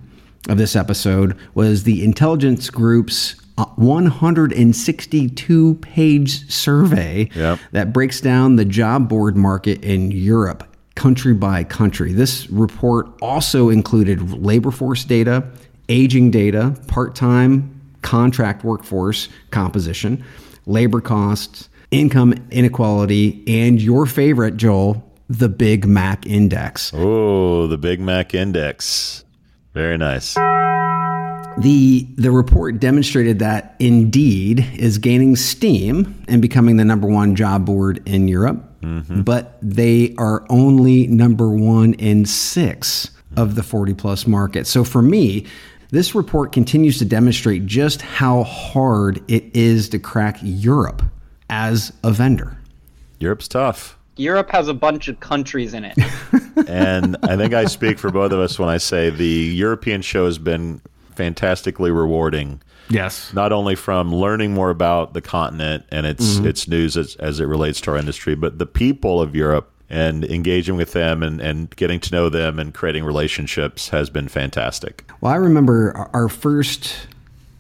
of 0.50 0.58
this 0.58 0.76
episode 0.76 1.38
was 1.54 1.84
the 1.84 2.04
intelligence 2.04 2.72
group's 2.72 3.36
uh, 3.60 3.66
162 3.76 5.76
page 5.76 6.52
survey 6.52 7.30
Yep. 7.36 7.60
that 7.72 7.94
breaks 7.94 8.22
down 8.22 8.56
the 8.56 8.66
job 8.66 9.08
board 9.10 9.36
market 9.38 9.84
in 9.84 10.12
Europe 10.12 10.64
country 10.96 11.34
by 11.34 11.64
country. 11.64 12.14
This 12.14 12.50
report 12.50 13.08
also 13.22 13.70
included 13.70 14.44
labor 14.44 14.72
force 14.72 15.04
data, 15.04 15.48
aging 15.90 16.32
data, 16.32 16.76
part 16.88 17.16
time 17.16 17.72
contract 18.02 18.64
workforce 18.64 19.30
composition, 19.52 20.24
labor 20.66 21.02
costs, 21.02 21.70
income 21.92 22.34
inequality, 22.52 23.44
and 23.48 23.82
your 23.82 24.06
favorite, 24.06 24.58
Joel, 24.58 25.04
the 25.28 25.50
Big 25.50 25.86
Mac 25.86 26.26
Index. 26.26 26.92
Oh, 26.94 27.68
the 27.68 27.78
Big 27.78 28.00
Mac 28.00 28.34
Index. 28.34 29.26
Very 29.74 29.98
nice. 29.98 30.36
The 31.58 32.06
the 32.18 32.32
report 32.32 32.80
demonstrated 32.80 33.40
that 33.40 33.76
Indeed 33.80 34.68
is 34.76 34.98
gaining 34.98 35.36
steam 35.36 36.24
and 36.28 36.42
becoming 36.42 36.76
the 36.78 36.86
number 36.86 37.08
one 37.08 37.36
job 37.36 37.66
board 37.66 38.04
in 38.06 38.28
Europe, 38.28 38.75
Mm-hmm. 38.82 39.22
but 39.22 39.58
they 39.62 40.14
are 40.18 40.46
only 40.50 41.08
number 41.08 41.50
one 41.50 41.94
in 41.96 42.26
six 42.26 43.10
of 43.36 43.56
the 43.56 43.64
40 43.64 43.94
plus 43.94 44.28
markets. 44.28 44.70
So 44.70 44.84
for 44.84 45.02
me, 45.02 45.46
this 45.92 46.16
report 46.16 46.52
continues 46.52 46.98
to 47.00 47.06
demonstrate 47.06 47.66
just 47.66 48.02
how 48.02 48.44
hard 48.44 49.24
it 49.30 49.56
is 49.56 49.90
to 49.90 50.00
crack 50.00 50.38
Europe 50.42 51.02
as 51.50 51.94
a 52.04 52.12
vendor? 52.12 52.58
Europe's 53.20 53.48
tough. 53.48 53.98
Europe 54.18 54.50
has 54.52 54.68
a 54.68 54.74
bunch 54.74 55.08
of 55.08 55.20
countries 55.20 55.74
in 55.74 55.86
it. 55.86 55.98
and 56.68 57.18
I 57.24 57.36
think 57.36 57.54
I 57.54 57.66
speak 57.66 58.00
for 58.00 58.12
both 58.12 58.32
of 58.32 58.40
us 58.40 58.58
when 58.58 58.70
I 58.70 58.78
say 58.78 59.10
the 59.10 59.26
European 59.26 60.02
show 60.02 60.26
has 60.26 60.38
been 60.38 60.82
fantastically 61.16 61.92
rewarding. 61.92 62.62
Yes. 62.90 63.32
Not 63.34 63.52
only 63.52 63.76
from 63.76 64.14
learning 64.14 64.54
more 64.54 64.70
about 64.70 65.14
the 65.14 65.22
continent 65.22 65.86
and 65.90 66.06
its 66.06 66.38
Mhm. 66.40 66.46
its 66.46 66.68
news 66.68 66.96
as, 66.98 67.16
as 67.16 67.40
it 67.40 67.46
relates 67.46 67.82
to 67.82 67.92
our 67.92 67.98
industry, 67.98 68.36
but 68.36 68.60
the 68.60 68.66
people 68.68 69.20
of 69.22 69.36
Europe 69.36 69.72
and 69.90 70.24
engaging 70.26 70.76
with 70.76 70.94
them 70.94 71.22
and, 71.24 71.40
and 71.42 71.76
getting 71.76 72.00
to 72.00 72.12
know 72.12 72.28
them 72.30 72.60
and 72.60 72.74
creating 72.74 73.04
relationships 73.04 73.90
has 73.90 74.10
been 74.10 74.28
fantastic. 74.28 75.04
Well, 75.22 75.32
I 75.34 75.38
remember 75.38 75.94
our- 75.96 76.10
our 76.14 76.30
first 76.30 76.94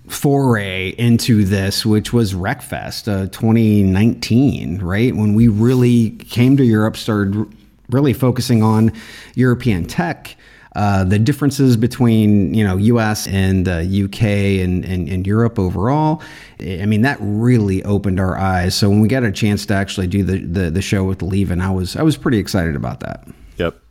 foray 0.07 0.89
into 0.99 1.43
this, 1.45 1.85
which 1.85 2.13
was 2.13 2.33
RecFest 2.35 3.07
uh, 3.07 3.27
2019, 3.27 4.79
right? 4.81 5.15
When 5.15 5.33
we 5.33 5.47
really 5.47 6.11
came 6.11 6.57
to 6.57 6.63
Europe, 6.63 6.97
started 6.97 7.45
really 7.89 8.13
focusing 8.13 8.61
on 8.63 8.91
European 9.35 9.85
tech. 9.85 10.35
Uh, 10.75 11.05
the 11.05 11.17
differences 11.17 11.77
between 11.77 12.53
you 12.53 12.63
know 12.63 12.75
U.S. 12.77 13.27
and 13.27 13.67
uh, 13.67 13.77
U.K. 13.77 14.61
And, 14.61 14.83
and, 14.83 15.07
and 15.07 15.25
Europe 15.25 15.57
overall, 15.57 16.21
I 16.59 16.85
mean 16.85 17.01
that 17.01 17.17
really 17.21 17.83
opened 17.83 18.19
our 18.19 18.37
eyes. 18.37 18.75
So 18.75 18.89
when 18.89 18.99
we 18.99 19.07
got 19.07 19.23
a 19.23 19.31
chance 19.31 19.65
to 19.67 19.73
actually 19.73 20.07
do 20.07 20.23
the 20.23 20.39
the, 20.39 20.71
the 20.71 20.81
show 20.81 21.03
with 21.03 21.21
Levin, 21.21 21.61
I 21.61 21.71
was 21.71 21.95
I 21.95 22.03
was 22.03 22.17
pretty 22.17 22.37
excited 22.37 22.75
about 22.75 22.99
that. 22.99 23.25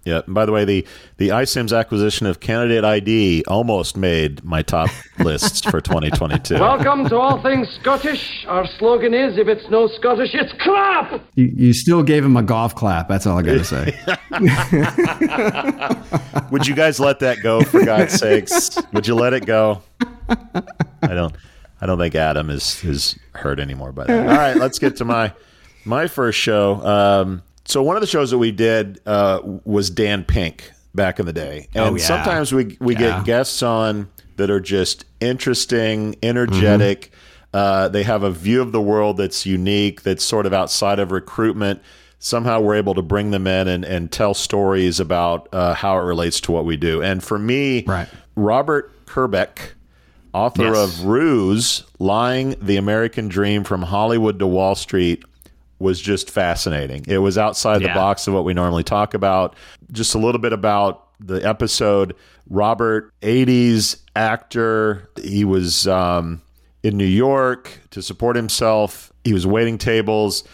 Yep, 0.04 0.14
yep. 0.14 0.26
And 0.26 0.34
by 0.34 0.46
the 0.46 0.52
way, 0.52 0.64
the 0.64 0.86
the 1.16 1.28
iCIMS 1.28 1.76
acquisition 1.76 2.26
of 2.26 2.40
Candidate 2.40 2.84
ID 2.84 3.44
almost 3.48 3.96
made 3.96 4.44
my 4.44 4.62
top 4.62 4.90
lists 5.18 5.62
for 5.62 5.80
2022. 5.80 6.54
Welcome 6.54 7.08
to 7.08 7.16
All 7.16 7.42
Things 7.42 7.68
Scottish. 7.80 8.44
Our 8.48 8.66
slogan 8.78 9.14
is 9.14 9.38
if 9.38 9.48
it's 9.48 9.68
no 9.70 9.88
Scottish, 9.88 10.34
it's 10.34 10.52
crap! 10.60 11.22
You, 11.34 11.52
you 11.56 11.72
still 11.72 12.02
gave 12.02 12.24
him 12.24 12.36
a 12.36 12.42
golf 12.42 12.74
clap. 12.74 13.08
That's 13.08 13.26
all 13.26 13.38
I 13.38 13.42
got 13.42 13.52
to 13.52 13.64
say. 13.64 13.98
Would 16.50 16.66
you 16.66 16.74
guys 16.74 17.00
let 17.00 17.20
that 17.20 17.38
go 17.42 17.62
for 17.62 17.84
God's 17.84 18.14
sakes? 18.14 18.78
Would 18.92 19.06
you 19.06 19.14
let 19.14 19.32
it 19.32 19.46
go? 19.46 19.82
I 21.02 21.08
don't 21.14 21.34
I 21.80 21.86
don't 21.86 21.98
think 21.98 22.14
Adam 22.14 22.50
is 22.50 22.82
is 22.84 23.18
hurt 23.34 23.60
anymore 23.60 23.92
by 23.92 24.04
that. 24.04 24.28
All 24.28 24.36
right, 24.36 24.56
let's 24.56 24.78
get 24.78 24.96
to 24.96 25.04
my 25.04 25.32
my 25.84 26.06
first 26.06 26.38
show. 26.38 26.84
Um, 26.84 27.42
so 27.64 27.82
one 27.82 27.96
of 27.96 28.00
the 28.00 28.06
shows 28.06 28.30
that 28.30 28.38
we 28.38 28.50
did 28.52 29.00
uh, 29.06 29.40
was 29.64 29.90
Dan 29.90 30.24
Pink 30.24 30.70
back 30.94 31.18
in 31.18 31.26
the 31.26 31.32
day, 31.32 31.68
and 31.74 31.84
Oh, 31.84 31.94
yeah. 31.96 32.04
sometimes 32.04 32.52
we 32.52 32.76
we 32.80 32.94
Yeah. 32.94 33.16
get 33.18 33.24
guests 33.24 33.62
on 33.62 34.08
that 34.36 34.50
are 34.50 34.60
just 34.60 35.04
interesting, 35.20 36.16
energetic. 36.22 37.12
Uh, 37.52 37.88
they 37.88 38.02
have 38.02 38.22
a 38.24 38.30
view 38.30 38.60
of 38.60 38.72
the 38.72 38.80
world 38.80 39.16
that's 39.16 39.46
unique, 39.46 40.02
that's 40.02 40.24
sort 40.24 40.44
of 40.46 40.52
outside 40.52 40.98
of 40.98 41.12
recruitment. 41.12 41.80
Somehow 42.18 42.60
we're 42.60 42.74
able 42.74 42.94
to 42.94 43.02
bring 43.02 43.30
them 43.30 43.46
in 43.46 43.68
and, 43.68 43.84
and 43.84 44.10
tell 44.10 44.34
stories 44.34 44.98
about 44.98 45.48
uh, 45.52 45.74
how 45.74 45.96
it 45.98 46.02
relates 46.02 46.40
to 46.40 46.52
what 46.52 46.64
we 46.64 46.76
do. 46.76 47.00
And 47.02 47.22
for 47.22 47.38
me, 47.38 47.84
Right. 47.86 48.08
Robert 48.34 48.90
Kerbeck, 49.06 49.74
author 50.32 50.64
Yes. 50.64 50.76
of 51.00 51.04
Ruse, 51.06 51.84
Lying 52.00 52.56
the 52.60 52.76
American 52.76 53.28
Dream 53.28 53.62
from 53.62 53.82
Hollywood 53.82 54.38
to 54.40 54.46
Wall 54.46 54.74
Street, 54.74 55.22
was 55.78 56.00
just 56.00 56.30
fascinating. 56.30 57.04
It 57.08 57.18
was 57.18 57.36
outside 57.36 57.82
the 57.82 57.88
box 57.88 58.26
of 58.26 58.34
what 58.34 58.44
we 58.44 58.54
normally 58.54 58.84
talk 58.84 59.14
about. 59.14 59.56
Just 59.92 60.14
a 60.14 60.18
little 60.18 60.40
bit 60.40 60.52
about 60.52 61.08
the 61.20 61.46
episode. 61.46 62.14
Robert, 62.48 63.12
80s 63.20 64.00
actor. 64.14 65.10
He 65.22 65.44
was 65.44 65.86
um, 65.86 66.42
in 66.82 66.96
New 66.96 67.04
York 67.04 67.80
to 67.90 68.02
support 68.02 68.36
himself. 68.36 69.12
He 69.24 69.32
was 69.32 69.46
waiting 69.46 69.78
tables, 69.78 70.44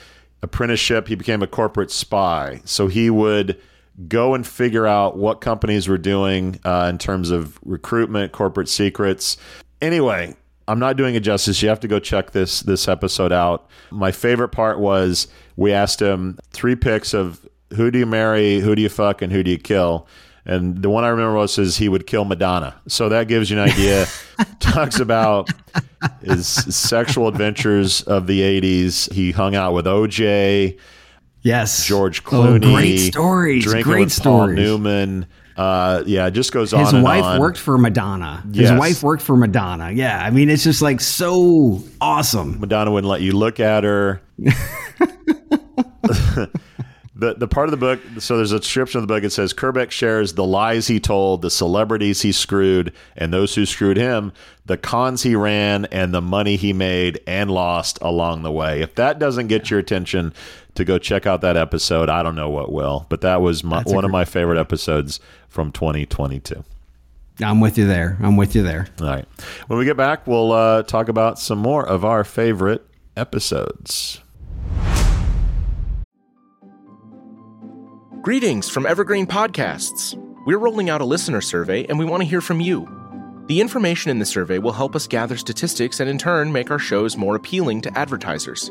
apprenticeship. 0.43 1.09
He 1.09 1.15
became 1.15 1.43
a 1.43 1.47
corporate 1.47 1.91
spy. 1.91 2.61
So 2.65 2.89
he 2.89 3.11
would 3.11 3.61
go 4.09 4.35
and 4.35 4.47
figure 4.47 4.87
out 4.87 5.17
what 5.17 5.41
companies 5.41 5.89
were 5.89 5.99
doing 5.99 6.59
uh, 6.65 6.87
in 6.89 6.99
terms 6.99 7.31
of 7.31 7.59
recruitment, 7.65 8.33
corporate 8.33 8.69
secrets. 8.69 9.37
Anyway, 9.83 10.37
I'm 10.71 10.79
not 10.79 10.97
doing 10.97 11.15
it 11.15 11.21
justice. 11.21 11.61
You 11.63 11.69
have 11.69 11.81
to 11.81 11.89
go 11.89 11.99
check 11.99 12.31
this 12.31 12.61
this 12.61 12.87
episode 12.89 13.33
out. 13.33 13.69
My 13.91 14.13
favorite 14.13 14.51
part 14.51 14.79
was 14.79 15.29
we 15.57 15.73
asked 15.73 16.01
him 16.01 16.39
three 16.53 16.77
picks 16.77 17.13
of 17.15 17.47
who 17.75 17.91
do 17.91 17.99
you 17.99 18.07
marry, 18.07 18.61
who 18.61 18.75
do 18.75 18.83
you 18.83 18.89
fuck, 18.89 19.23
and 19.23 19.33
who 19.33 19.43
do 19.43 19.51
you 19.51 19.59
kill. 19.59 20.07
And 20.47 20.83
the 20.83 20.89
one 20.89 21.05
I 21.05 21.09
remember 21.09 21.35
was 21.35 21.59
is 21.59 21.77
he 21.77 21.89
would 21.89 22.07
kill 22.07 22.25
Madonna. 22.25 22.75
So 22.89 23.09
that 23.11 23.29
gives 23.29 23.51
you 23.51 23.61
an 23.61 23.69
idea. 23.69 24.07
Talks 24.61 24.99
about 24.99 25.51
his 26.23 26.47
sexual 26.49 27.29
adventures 27.29 28.03
of 28.03 28.27
the 28.27 28.41
80s. 28.41 29.13
He 29.13 29.33
hung 29.33 29.55
out 29.55 29.75
with 29.75 29.85
OJ, 29.85 30.79
Yes, 31.43 31.87
George 31.87 32.23
Oh, 32.27 32.31
Clooney. 32.31 32.75
great 32.75 32.97
stories. 32.99 33.65
Drinking 33.65 33.93
Great 33.93 34.05
with 34.07 34.23
Paul. 34.23 34.49
Newman. 34.49 35.27
Uh, 35.61 36.03
yeah, 36.07 36.27
it 36.27 36.31
just 36.31 36.53
goes 36.53 36.73
on 36.73 36.81
His 36.81 36.95
wife 36.95 37.23
on. 37.23 37.39
worked 37.39 37.59
for 37.59 37.77
Madonna. 37.77 38.43
His 38.51 38.73
wife 38.73 39.03
worked 39.03 39.23
for 39.23 39.37
Madonna. 39.37 39.91
Yeah, 39.91 40.19
I 40.19 40.31
mean, 40.31 40.49
it's 40.49 40.65
just 40.65 40.81
like 40.81 41.03
so 41.03 41.85
awesome. 42.01 42.59
Madonna 42.61 42.91
wouldn't 42.91 43.11
let 43.11 43.21
you 43.21 43.33
look 43.33 43.61
at 43.61 43.85
her. 43.85 44.23
the 47.15 47.35
the 47.35 47.47
part 47.47 47.67
of 47.69 47.73
the 47.73 47.77
book 47.77 48.01
so 48.19 48.39
there's 48.39 48.53
a 48.53 48.59
description 48.59 49.03
of 49.03 49.07
the 49.07 49.15
book 49.15 49.23
it 49.23 49.29
says 49.29 49.53
Kerbeck 49.53 49.91
shares 49.91 50.33
the 50.33 50.47
lies 50.47 50.87
he 50.87 50.99
told, 50.99 51.43
the 51.43 51.51
celebrities 51.51 52.23
he 52.23 52.33
screwed, 52.33 52.95
and 53.15 53.31
those 53.31 53.55
who 53.55 53.67
screwed 53.67 53.99
him, 53.99 54.33
the 54.65 54.79
cons 54.79 55.25
he 55.25 55.35
ran, 55.35 55.85
and 55.87 56.15
the 56.15 56.23
money 56.23 56.57
he 56.57 56.73
made 56.73 57.21
and 57.27 57.51
lost 57.51 57.99
along 58.01 58.45
the 58.45 58.51
way. 58.53 58.81
If 58.81 58.95
that 58.95 59.19
doesn't 59.19 59.49
get 59.49 59.71
your 59.71 59.79
attention 59.79 60.33
to 60.75 60.85
go 60.85 60.99
check 60.99 61.27
out 61.27 61.41
that 61.41 61.57
episode, 61.57 62.09
I 62.09 62.23
don't 62.23 62.35
know 62.35 62.51
what 62.51 62.73
will. 62.73 63.07
But 63.09 63.21
that 63.23 63.41
was 63.41 63.65
my, 63.65 63.83
one 63.83 64.05
of 64.05 64.11
my 64.11 64.25
favorite 64.25 64.59
episodes 64.59 65.21
from 65.49 65.73
2022. 65.73 66.65
I'm 67.43 67.61
with 67.61 67.79
you 67.79 67.87
there. 67.87 68.19
I'm 68.21 68.37
with 68.37 68.55
you 68.55 68.63
there. 68.63 68.87
All 69.01 69.07
right. 69.07 69.25
When 69.67 69.79
we 69.79 69.85
get 69.85 69.97
back, 69.97 70.27
we'll 70.27 70.53
uh, 70.53 70.83
talk 70.83 71.09
about 71.09 71.39
some 71.39 71.59
more 71.59 71.87
of 71.87 72.05
our 72.05 72.25
favorite 72.25 72.87
episodes. 73.17 74.21
Greetings 78.23 78.69
from 78.69 78.85
Evergreen 78.85 79.27
Podcasts. 79.27 80.15
We're 80.45 80.59
rolling 80.59 80.91
out 80.91 81.01
a 81.01 81.07
listener 81.07 81.41
survey 81.41 81.87
and 81.87 81.99
we 81.99 82.05
want 82.05 82.23
to 82.23 82.29
hear 82.29 82.43
from 82.43 82.61
you. 82.61 82.87
The 83.47 83.61
information 83.61 84.11
in 84.11 84.19
the 84.19 84.27
survey 84.27 84.59
will 84.59 84.73
help 84.73 84.95
us 84.95 85.07
gather 85.07 85.37
statistics 85.37 86.01
and 86.01 86.09
in 86.09 86.19
turn 86.19 86.53
make 86.53 86.71
our 86.71 86.79
shows 86.79 87.17
more 87.17 87.35
appealing 87.35 87.81
to 87.81 87.99
advertisers. 87.99 88.71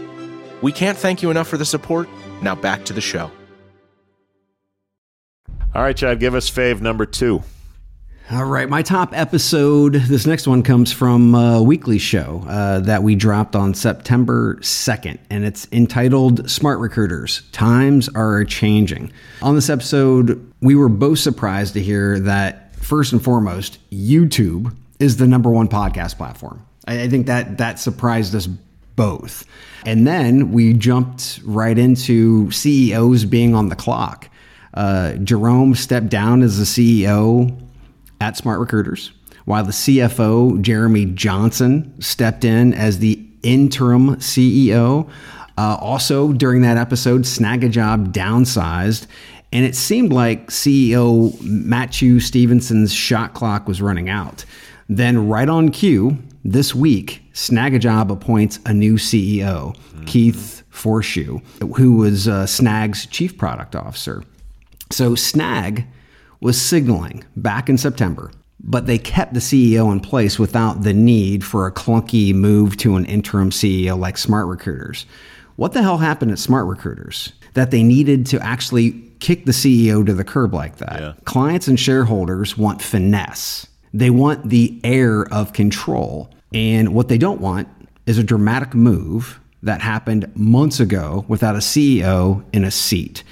We 0.61 0.71
can't 0.71 0.97
thank 0.97 1.21
you 1.21 1.31
enough 1.31 1.47
for 1.47 1.57
the 1.57 1.65
support. 1.65 2.07
Now 2.41 2.55
back 2.55 2.85
to 2.85 2.93
the 2.93 3.01
show. 3.01 3.31
All 5.73 5.81
right, 5.81 5.95
Chad, 5.95 6.19
give 6.19 6.35
us 6.35 6.49
fave 6.51 6.81
number 6.81 7.05
two. 7.05 7.43
All 8.29 8.45
right, 8.45 8.69
my 8.69 8.81
top 8.81 9.17
episode. 9.17 9.93
This 9.93 10.25
next 10.25 10.47
one 10.47 10.63
comes 10.63 10.91
from 10.91 11.35
a 11.35 11.61
weekly 11.61 11.97
show 11.97 12.43
uh, 12.47 12.79
that 12.81 13.03
we 13.03 13.15
dropped 13.15 13.57
on 13.57 13.73
September 13.73 14.55
2nd, 14.61 15.17
and 15.29 15.43
it's 15.43 15.67
entitled 15.71 16.49
Smart 16.49 16.79
Recruiters 16.79 17.41
Times 17.51 18.07
Are 18.15 18.45
Changing. 18.45 19.11
On 19.41 19.55
this 19.55 19.69
episode, 19.69 20.53
we 20.61 20.75
were 20.75 20.87
both 20.87 21.19
surprised 21.19 21.73
to 21.73 21.81
hear 21.81 22.19
that, 22.21 22.73
first 22.75 23.11
and 23.11 23.21
foremost, 23.21 23.79
YouTube 23.91 24.75
is 24.99 25.17
the 25.17 25.27
number 25.27 25.49
one 25.49 25.67
podcast 25.67 26.15
platform. 26.15 26.65
I, 26.87 27.01
I 27.01 27.09
think 27.09 27.25
that 27.27 27.57
that 27.57 27.79
surprised 27.79 28.33
us 28.33 28.47
both. 29.01 29.45
And 29.83 30.05
then 30.05 30.51
we 30.51 30.73
jumped 30.73 31.39
right 31.43 31.75
into 31.75 32.51
CEOs 32.51 33.25
being 33.25 33.55
on 33.55 33.69
the 33.69 33.75
clock. 33.75 34.29
Uh, 34.75 35.13
Jerome 35.13 35.73
stepped 35.73 36.09
down 36.09 36.43
as 36.43 36.59
the 36.59 36.65
CEO 36.65 37.59
at 38.19 38.37
Smart 38.37 38.59
Recruiters, 38.59 39.11
while 39.45 39.63
the 39.63 39.71
CFO, 39.71 40.61
Jeremy 40.61 41.05
Johnson, 41.05 41.99
stepped 41.99 42.45
in 42.45 42.75
as 42.75 42.99
the 42.99 43.19
interim 43.41 44.17
CEO. 44.17 45.09
Uh, 45.57 45.77
also, 45.81 46.31
during 46.31 46.61
that 46.61 46.77
episode, 46.77 47.25
Snag 47.25 47.63
a 47.63 47.69
Job 47.69 48.13
downsized, 48.13 49.07
and 49.51 49.65
it 49.65 49.75
seemed 49.75 50.13
like 50.13 50.51
CEO 50.51 51.41
Matthew 51.41 52.19
Stevenson's 52.19 52.93
shot 52.93 53.33
clock 53.33 53.67
was 53.67 53.81
running 53.81 54.09
out. 54.09 54.45
Then, 54.87 55.27
right 55.27 55.49
on 55.49 55.69
cue, 55.69 56.19
this 56.43 56.73
week, 56.73 57.21
Snagajob 57.33 58.11
appoints 58.11 58.59
a 58.65 58.73
new 58.73 58.95
CEO, 58.95 59.75
Keith 60.05 60.63
Forshew, 60.71 61.41
who 61.75 61.97
was 61.97 62.27
uh, 62.27 62.45
Snag's 62.45 63.05
chief 63.05 63.37
product 63.37 63.75
officer. 63.75 64.23
So 64.89 65.15
Snag 65.15 65.85
was 66.39 66.59
signaling 66.59 67.23
back 67.35 67.69
in 67.69 67.77
September, 67.77 68.31
but 68.59 68.87
they 68.87 68.97
kept 68.97 69.33
the 69.33 69.39
CEO 69.39 69.91
in 69.91 69.99
place 69.99 70.39
without 70.39 70.81
the 70.81 70.93
need 70.93 71.43
for 71.43 71.67
a 71.67 71.71
clunky 71.71 72.33
move 72.33 72.77
to 72.77 72.95
an 72.95 73.05
interim 73.05 73.51
CEO 73.51 73.97
like 73.97 74.17
Smart 74.17 74.47
Recruiters. 74.47 75.05
What 75.55 75.73
the 75.73 75.83
hell 75.83 75.99
happened 75.99 76.31
at 76.31 76.39
Smart 76.39 76.65
Recruiters 76.65 77.33
that 77.53 77.69
they 77.69 77.83
needed 77.83 78.25
to 78.27 78.43
actually 78.43 78.91
kick 79.19 79.45
the 79.45 79.51
CEO 79.51 80.03
to 80.05 80.13
the 80.13 80.23
curb 80.23 80.53
like 80.53 80.77
that? 80.77 80.99
Yeah. 80.99 81.13
Clients 81.25 81.67
and 81.67 81.79
shareholders 81.79 82.57
want 82.57 82.81
finesse. 82.81 83.67
They 83.93 84.09
want 84.09 84.49
the 84.49 84.79
air 84.83 85.23
of 85.33 85.53
control. 85.53 86.29
And 86.53 86.93
what 86.93 87.07
they 87.07 87.17
don't 87.17 87.41
want 87.41 87.67
is 88.05 88.17
a 88.17 88.23
dramatic 88.23 88.73
move 88.73 89.39
that 89.63 89.81
happened 89.81 90.31
months 90.35 90.79
ago 90.79 91.23
without 91.27 91.55
a 91.55 91.59
CEO 91.59 92.43
in 92.51 92.63
a 92.63 92.71
seat. 92.71 93.23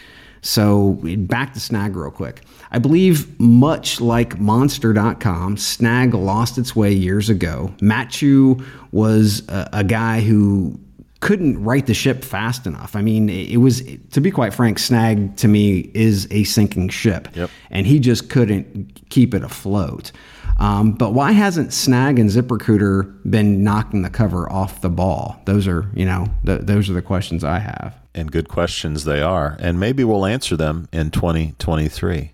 So 0.41 0.99
back 1.17 1.53
to 1.53 1.59
Snag 1.59 1.95
real 1.95 2.11
quick. 2.11 2.41
I 2.71 2.79
believe 2.79 3.37
much 3.39 3.99
like 3.99 4.39
Monster.com, 4.39 5.57
Snag 5.57 6.13
lost 6.13 6.57
its 6.57 6.75
way 6.75 6.93
years 6.93 7.29
ago. 7.29 7.73
Matt 7.81 8.11
Chu 8.11 8.63
was 8.91 9.47
a, 9.49 9.69
a 9.73 9.83
guy 9.83 10.21
who 10.21 10.79
couldn't 11.19 11.61
right 11.61 11.85
the 11.85 11.93
ship 11.93 12.23
fast 12.23 12.65
enough. 12.65 12.95
I 12.95 13.01
mean, 13.01 13.27
it 13.29 13.57
was 13.57 13.81
to 14.11 14.21
be 14.21 14.31
quite 14.31 14.53
frank, 14.53 14.79
Snag 14.79 15.35
to 15.37 15.47
me 15.49 15.91
is 15.93 16.27
a 16.31 16.43
sinking 16.45 16.87
ship, 16.89 17.27
Yep. 17.35 17.49
and 17.71 17.85
he 17.85 17.99
just 17.99 18.29
couldn't 18.29 19.09
keep 19.09 19.33
it 19.33 19.43
afloat. 19.43 20.11
Um, 20.59 20.91
but 20.91 21.13
why 21.13 21.31
hasn't 21.31 21.71
Snag 21.71 22.19
and 22.19 22.29
ZipRecruiter 22.29 23.17
been 23.29 23.63
knocking 23.63 24.01
the 24.01 24.09
cover 24.09 24.51
off 24.51 24.81
the 24.81 24.89
ball? 24.89 25.41
Those 25.45 25.67
are, 25.67 25.89
you 25.95 26.05
know, 26.05 26.27
th- 26.45 26.61
those 26.63 26.89
are 26.89 26.93
the 26.93 27.01
questions 27.01 27.43
I 27.43 27.59
have. 27.59 27.95
And 28.13 28.31
good 28.31 28.49
questions 28.49 29.05
they 29.05 29.21
are. 29.21 29.55
And 29.59 29.79
maybe 29.79 30.03
we'll 30.03 30.25
answer 30.25 30.57
them 30.57 30.89
in 30.91 31.11
2023. 31.11 32.31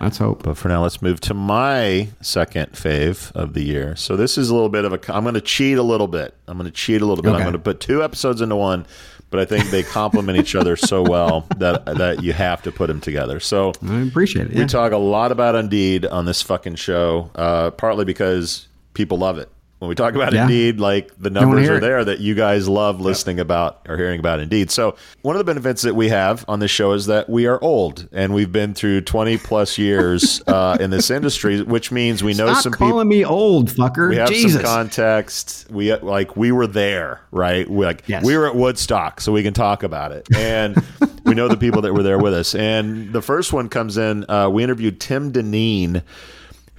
Let's 0.00 0.18
hope. 0.18 0.42
But 0.42 0.56
for 0.56 0.68
now, 0.68 0.82
let's 0.82 1.00
move 1.00 1.18
to 1.22 1.34
my 1.34 2.08
second 2.20 2.72
fave 2.72 3.32
of 3.32 3.54
the 3.54 3.62
year. 3.62 3.96
So 3.96 4.16
this 4.16 4.36
is 4.36 4.50
a 4.50 4.54
little 4.54 4.68
bit 4.68 4.84
of 4.84 4.92
a. 4.92 5.00
I'm 5.14 5.24
going 5.24 5.34
to 5.34 5.40
cheat 5.40 5.78
a 5.78 5.82
little 5.82 6.08
bit. 6.08 6.34
I'm 6.46 6.58
going 6.58 6.70
to 6.70 6.76
cheat 6.76 7.00
a 7.00 7.06
little 7.06 7.22
bit. 7.22 7.32
I'm 7.32 7.40
going 7.40 7.52
to 7.54 7.58
put 7.58 7.80
two 7.80 8.04
episodes 8.04 8.40
into 8.40 8.54
one, 8.56 8.86
but 9.34 9.40
I 9.40 9.46
think 9.46 9.68
they 9.72 9.82
complement 9.82 10.38
each 10.38 10.54
other 10.54 10.76
so 10.76 11.02
well 11.02 11.44
that 11.56 11.84
that 11.86 12.22
you 12.22 12.32
have 12.32 12.62
to 12.62 12.70
put 12.70 12.86
them 12.86 13.00
together. 13.00 13.40
So 13.40 13.72
I 13.84 14.02
appreciate 14.02 14.52
it. 14.52 14.56
we 14.56 14.64
talk 14.66 14.92
a 14.92 14.96
lot 14.96 15.32
about 15.32 15.56
Indeed 15.56 16.06
on 16.06 16.24
this 16.24 16.40
fucking 16.40 16.76
show, 16.76 17.32
uh, 17.34 17.72
partly 17.72 18.04
because 18.04 18.68
people 18.92 19.18
love 19.18 19.38
it. 19.38 19.48
When 19.80 19.88
we 19.90 19.94
talk 19.94 20.14
about 20.14 20.32
Yeah. 20.32 20.42
Indeed, 20.42 20.80
like 20.80 21.10
the 21.20 21.28
numbers 21.28 21.68
are 21.68 21.76
it. 21.76 21.80
there 21.80 22.02
that 22.04 22.18
you 22.20 22.34
guys 22.34 22.68
love 22.68 23.00
listening 23.02 23.38
about 23.38 23.80
or 23.86 23.98
hearing 23.98 24.18
about 24.18 24.40
Indeed. 24.40 24.70
So 24.70 24.96
one 25.20 25.36
of 25.36 25.38
the 25.40 25.44
benefits 25.44 25.82
that 25.82 25.94
we 25.94 26.08
have 26.08 26.42
on 26.48 26.60
this 26.60 26.70
show 26.70 26.92
is 26.92 27.04
that 27.06 27.28
we 27.28 27.46
are 27.46 27.62
old 27.62 28.08
and 28.12 28.32
we've 28.32 28.50
been 28.52 28.72
through 28.72 29.02
20 29.02 29.36
plus 29.38 29.76
years 29.78 30.40
uh, 30.46 30.78
in 30.80 30.88
this 30.90 31.10
industry, 31.10 31.60
which 31.60 31.92
means 31.92 32.22
we 32.24 32.32
know 32.32 32.46
Stop 32.52 32.62
some 32.62 32.72
people. 32.72 32.88
calling 32.90 33.08
me 33.08 33.24
old, 33.26 33.68
fucker. 33.68 34.08
We 34.08 34.16
have 34.16 34.28
Jesus. 34.30 34.54
some 34.54 34.62
context. 34.62 35.66
We 35.70 35.94
like 35.96 36.34
we 36.36 36.50
were 36.50 36.66
there, 36.68 37.20
right? 37.30 37.68
We 37.68 37.84
like 37.84 38.04
Yes. 38.06 38.24
we 38.24 38.36
were 38.38 38.46
at 38.46 38.56
Woodstock, 38.56 39.20
so 39.20 39.32
we 39.32 39.42
can 39.42 39.52
talk 39.52 39.82
about 39.82 40.12
it, 40.12 40.26
and 40.34 40.82
we 41.24 41.34
know 41.34 41.48
the 41.48 41.56
people 41.58 41.82
that 41.82 41.92
were 41.92 42.02
there 42.02 42.18
with 42.18 42.32
us. 42.32 42.54
And 42.54 43.12
the 43.12 43.20
first 43.22 43.52
one 43.52 43.68
comes 43.68 43.98
in. 43.98 44.24
Uh, 44.30 44.48
we 44.48 44.62
interviewed 44.62 44.98
Tim 45.00 45.30
Dineen, 45.30 46.02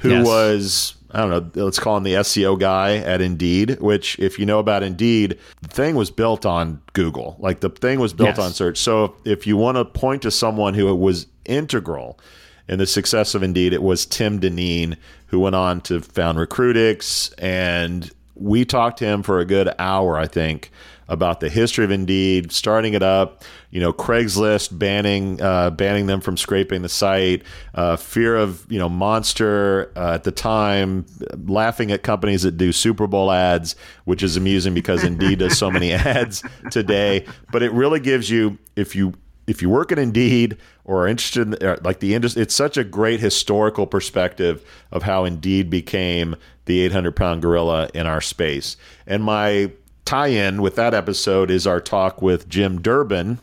who 0.05 0.11
Yes. 0.11 0.25
was 0.25 0.95
I 1.11 1.19
don't 1.19 1.29
know, 1.55 1.63
let's 1.63 1.79
call 1.79 1.95
him 1.95 2.03
the 2.03 2.15
SEO 2.15 2.59
guy 2.59 2.97
at 2.97 3.21
Indeed. 3.21 3.77
Which, 3.79 4.19
if 4.19 4.37
you 4.37 4.45
know 4.45 4.59
about 4.59 4.83
Indeed, 4.83 5.37
the 5.61 5.69
thing 5.69 5.95
was 5.95 6.11
built 6.11 6.45
on 6.45 6.81
Google. 6.91 7.37
Like 7.39 7.61
the 7.61 7.69
thing 7.69 7.99
was 8.01 8.11
built 8.11 8.31
Yes. 8.31 8.39
on 8.39 8.51
search. 8.51 8.77
So 8.77 9.15
if 9.23 9.47
you 9.47 9.55
want 9.55 9.77
to 9.77 9.85
point 9.85 10.23
to 10.23 10.31
someone 10.31 10.73
who 10.73 10.93
was 10.93 11.27
integral 11.45 12.19
in 12.67 12.79
the 12.79 12.85
success 12.85 13.33
of 13.33 13.43
Indeed, 13.43 13.71
it 13.71 13.81
was 13.81 14.05
Tim 14.05 14.39
Dineen, 14.39 14.97
who 15.27 15.39
went 15.39 15.55
on 15.55 15.79
to 15.81 16.01
found 16.01 16.37
Recruitics. 16.37 17.33
And 17.37 18.11
we 18.35 18.65
talked 18.65 18.99
to 18.99 19.05
him 19.05 19.23
for 19.23 19.39
a 19.39 19.45
good 19.45 19.69
hour, 19.79 20.17
I 20.17 20.27
think, 20.27 20.69
about 21.07 21.39
the 21.39 21.49
history 21.49 21.85
of 21.85 21.91
Indeed, 21.91 22.51
starting 22.51 22.93
it 22.93 23.03
up, 23.03 23.43
you 23.69 23.79
know, 23.79 23.93
Craigslist 23.93 24.77
banning 24.77 25.41
uh, 25.41 25.69
banning 25.69 26.07
them 26.07 26.21
from 26.21 26.37
scraping 26.37 26.81
the 26.81 26.89
site, 26.89 27.43
uh, 27.73 27.95
fear 27.95 28.35
of 28.35 28.65
you 28.71 28.79
know 28.79 28.89
Monster 28.89 29.91
uh, 29.95 30.13
at 30.13 30.23
the 30.23 30.31
time, 30.31 31.05
laughing 31.45 31.91
at 31.91 32.03
companies 32.03 32.43
that 32.43 32.57
do 32.57 32.71
Super 32.71 33.07
Bowl 33.07 33.31
ads, 33.31 33.75
which 34.05 34.23
is 34.23 34.37
amusing 34.37 34.73
because 34.73 35.03
Indeed 35.03 35.39
does 35.39 35.57
so 35.57 35.69
many 35.69 35.93
ads 35.93 36.43
today. 36.71 37.25
But 37.51 37.63
it 37.63 37.71
really 37.71 37.99
gives 37.99 38.29
you 38.29 38.57
if 38.75 38.95
you 38.95 39.13
if 39.47 39.61
you 39.61 39.69
work 39.69 39.91
at 39.91 39.99
Indeed 39.99 40.57
or 40.83 41.03
are 41.03 41.07
interested 41.07 41.47
in 41.47 41.67
or 41.67 41.77
like 41.83 41.99
the 41.99 42.13
industry, 42.15 42.41
it's 42.41 42.55
such 42.55 42.77
a 42.77 42.83
great 42.83 43.19
historical 43.19 43.85
perspective 43.85 44.63
of 44.91 45.03
how 45.03 45.25
Indeed 45.25 45.69
became 45.69 46.35
the 46.65 46.81
800 46.81 47.15
pound 47.15 47.41
gorilla 47.41 47.89
in 47.93 48.07
our 48.07 48.21
space. 48.21 48.77
And 49.05 49.23
my 49.23 49.71
tie 50.05 50.27
in 50.27 50.61
with 50.61 50.75
that 50.75 50.93
episode 50.93 51.51
is 51.51 51.67
our 51.67 51.81
talk 51.81 52.21
with 52.21 52.47
Jim 52.47 52.81
Durbin, 52.81 53.39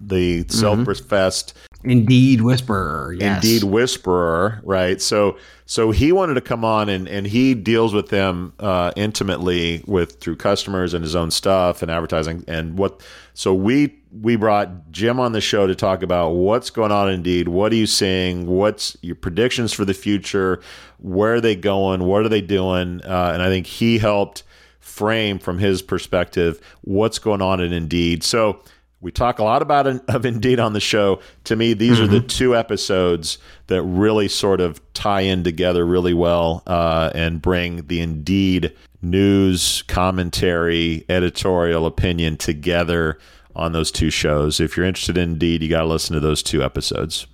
the 0.00 0.46
self 0.48 0.84
professed 0.84 1.54
Indeed, 1.82 2.42
whisperer. 2.42 3.14
Yes. 3.18 3.42
Indeed 3.42 3.64
whisperer, 3.64 4.60
right? 4.64 5.00
So 5.00 5.38
so 5.64 5.92
he 5.92 6.12
wanted 6.12 6.34
to 6.34 6.42
come 6.42 6.62
on 6.62 6.90
and 6.90 7.08
and 7.08 7.26
he 7.26 7.54
deals 7.54 7.94
with 7.94 8.08
them 8.08 8.52
uh, 8.58 8.92
intimately 8.96 9.82
with 9.86 10.20
through 10.20 10.36
customers 10.36 10.92
and 10.92 11.02
his 11.02 11.16
own 11.16 11.30
stuff 11.30 11.80
and 11.80 11.90
advertising 11.90 12.44
and 12.46 12.76
what. 12.76 13.02
So 13.32 13.54
we 13.54 13.96
we 14.12 14.36
brought 14.36 14.90
Jim 14.90 15.18
on 15.18 15.32
the 15.32 15.40
show 15.40 15.66
to 15.66 15.74
talk 15.74 16.02
about 16.02 16.30
what's 16.30 16.68
going 16.68 16.92
on. 16.92 17.10
Indeed, 17.10 17.48
what 17.48 17.72
are 17.72 17.76
you 17.76 17.86
seeing? 17.86 18.46
What's 18.46 18.96
your 19.00 19.16
predictions 19.16 19.72
for 19.72 19.86
the 19.86 19.94
future? 19.94 20.60
Where 20.98 21.34
are 21.34 21.40
they 21.40 21.56
going? 21.56 22.04
What 22.04 22.26
are 22.26 22.28
they 22.28 22.42
doing? 22.42 23.00
Uh, 23.02 23.30
and 23.32 23.42
I 23.42 23.48
think 23.48 23.66
he 23.66 23.96
helped 23.96 24.42
frame 24.90 25.38
from 25.38 25.58
his 25.58 25.82
perspective 25.82 26.60
what's 26.82 27.18
going 27.18 27.40
on 27.40 27.60
in 27.60 27.72
Indeed. 27.72 28.22
So 28.22 28.60
we 29.00 29.10
talk 29.10 29.38
a 29.38 29.44
lot 29.44 29.62
about 29.62 29.86
of 30.08 30.26
Indeed 30.26 30.60
on 30.60 30.72
the 30.72 30.80
show. 30.80 31.20
To 31.44 31.56
me, 31.56 31.72
these 31.72 32.00
are 32.00 32.06
the 32.06 32.20
two 32.20 32.54
episodes 32.56 33.38
that 33.68 33.82
really 33.82 34.28
sort 34.28 34.60
of 34.60 34.80
tie 34.92 35.22
in 35.22 35.44
together 35.44 35.86
really 35.86 36.14
well 36.14 36.62
uh, 36.66 37.10
and 37.14 37.40
bring 37.40 37.86
the 37.86 38.00
Indeed 38.00 38.76
news, 39.02 39.82
commentary, 39.82 41.04
editorial 41.08 41.86
opinion 41.86 42.36
together 42.36 43.18
on 43.56 43.72
those 43.72 43.90
two 43.90 44.10
shows. 44.10 44.60
If 44.60 44.76
you're 44.76 44.86
interested 44.86 45.16
in 45.16 45.30
Indeed, 45.30 45.62
you 45.62 45.68
got 45.68 45.80
to 45.80 45.86
listen 45.86 46.14
to 46.14 46.20
those 46.20 46.42
two 46.42 46.62
episodes. 46.62 47.26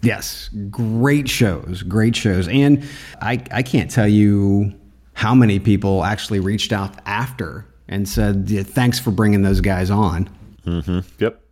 Yes, 0.00 0.48
great 0.70 1.28
shows, 1.28 1.82
great 1.82 2.14
shows, 2.14 2.46
and 2.46 2.84
I 3.20 3.42
I 3.50 3.64
can't 3.64 3.90
tell 3.90 4.06
you 4.06 4.72
how 5.18 5.34
many 5.34 5.58
people 5.58 6.04
actually 6.04 6.38
reached 6.38 6.72
out 6.72 6.94
after 7.04 7.66
and 7.88 8.08
said 8.08 8.48
yeah, 8.48 8.62
thanks 8.62 9.00
for 9.00 9.10
bringing 9.10 9.42
those 9.42 9.60
guys 9.60 9.90
on. 9.90 10.30
Mm-hmm. 10.64 11.00
Yep, 11.18 11.42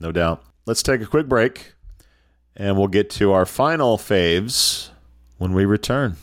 no 0.00 0.10
doubt. 0.10 0.42
Let's 0.64 0.82
take 0.82 1.02
a 1.02 1.06
quick 1.06 1.28
break 1.28 1.74
and 2.56 2.78
we'll 2.78 2.88
get 2.88 3.10
to 3.10 3.32
our 3.32 3.44
final 3.44 3.98
faves 3.98 4.88
when 5.36 5.52
we 5.52 5.66
return. 5.66 6.16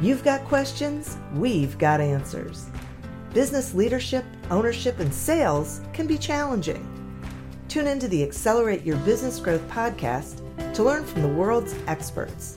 You've 0.00 0.24
got 0.24 0.42
questions, 0.46 1.18
we've 1.34 1.76
got 1.76 2.00
answers. 2.00 2.70
Business 3.34 3.74
leadership, 3.74 4.24
ownership, 4.50 4.98
and 4.98 5.12
sales 5.12 5.82
can 5.92 6.06
be 6.06 6.16
challenging. 6.16 6.88
Tune 7.68 7.86
into 7.86 8.08
the 8.08 8.22
Accelerate 8.22 8.82
Your 8.82 8.96
Business 8.98 9.38
Growth 9.38 9.68
podcast 9.68 10.40
to 10.72 10.82
learn 10.82 11.04
from 11.04 11.20
the 11.20 11.28
world's 11.28 11.74
experts. 11.86 12.56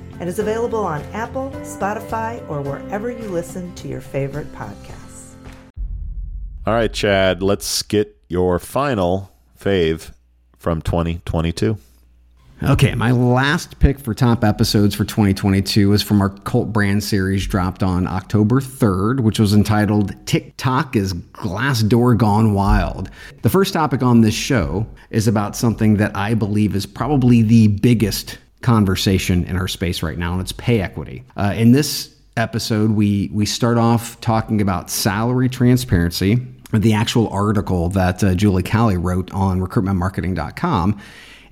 and 0.21 0.29
is 0.29 0.37
available 0.37 0.85
on 0.85 1.01
Apple, 1.13 1.49
Spotify, 1.63 2.47
or 2.47 2.61
wherever 2.61 3.09
you 3.09 3.27
listen 3.27 3.73
to 3.73 3.87
your 3.87 4.01
favorite 4.01 4.49
podcasts. 4.53 5.33
All 6.67 6.75
right, 6.75 6.93
Chad, 6.93 7.41
let's 7.41 7.81
get 7.81 8.15
your 8.29 8.59
final 8.59 9.31
fave 9.59 10.11
from 10.59 10.83
2022. 10.83 11.75
Okay, 12.61 12.93
my 12.93 13.09
last 13.09 13.79
pick 13.79 13.99
for 13.99 14.13
top 14.13 14.43
episodes 14.43 14.93
for 14.93 15.05
2022 15.05 15.91
is 15.93 16.03
from 16.03 16.21
our 16.21 16.29
cult 16.29 16.71
brand 16.71 17.03
series 17.03 17.47
dropped 17.47 17.81
on 17.81 18.05
October 18.05 18.61
3rd, 18.61 19.21
which 19.21 19.39
was 19.39 19.55
entitled 19.55 20.13
TikTok 20.27 20.95
is 20.95 21.13
Glassdoor 21.13 22.15
Gone 22.15 22.53
Wild. 22.53 23.09
The 23.41 23.49
first 23.49 23.73
topic 23.73 24.03
on 24.03 24.21
this 24.21 24.35
show 24.35 24.85
is 25.09 25.27
about 25.27 25.55
something 25.55 25.97
that 25.97 26.15
I 26.15 26.35
believe 26.35 26.75
is 26.75 26.85
probably 26.85 27.41
the 27.41 27.69
biggest 27.69 28.37
conversation 28.61 29.43
in 29.45 29.55
our 29.57 29.67
space 29.67 30.03
right 30.03 30.17
now, 30.17 30.33
and 30.33 30.41
it's 30.41 30.51
pay 30.51 30.81
equity. 30.81 31.23
Uh, 31.35 31.53
in 31.55 31.71
this 31.71 32.15
episode, 32.37 32.91
we 32.91 33.29
we 33.33 33.45
start 33.45 33.77
off 33.77 34.19
talking 34.21 34.61
about 34.61 34.89
salary 34.89 35.49
transparency, 35.49 36.39
the 36.71 36.93
actual 36.93 37.27
article 37.29 37.89
that 37.89 38.23
uh, 38.23 38.33
Julie 38.35 38.63
Calli 38.63 39.01
wrote 39.01 39.31
on 39.33 39.59
recruitmentmarketing.com 39.59 40.99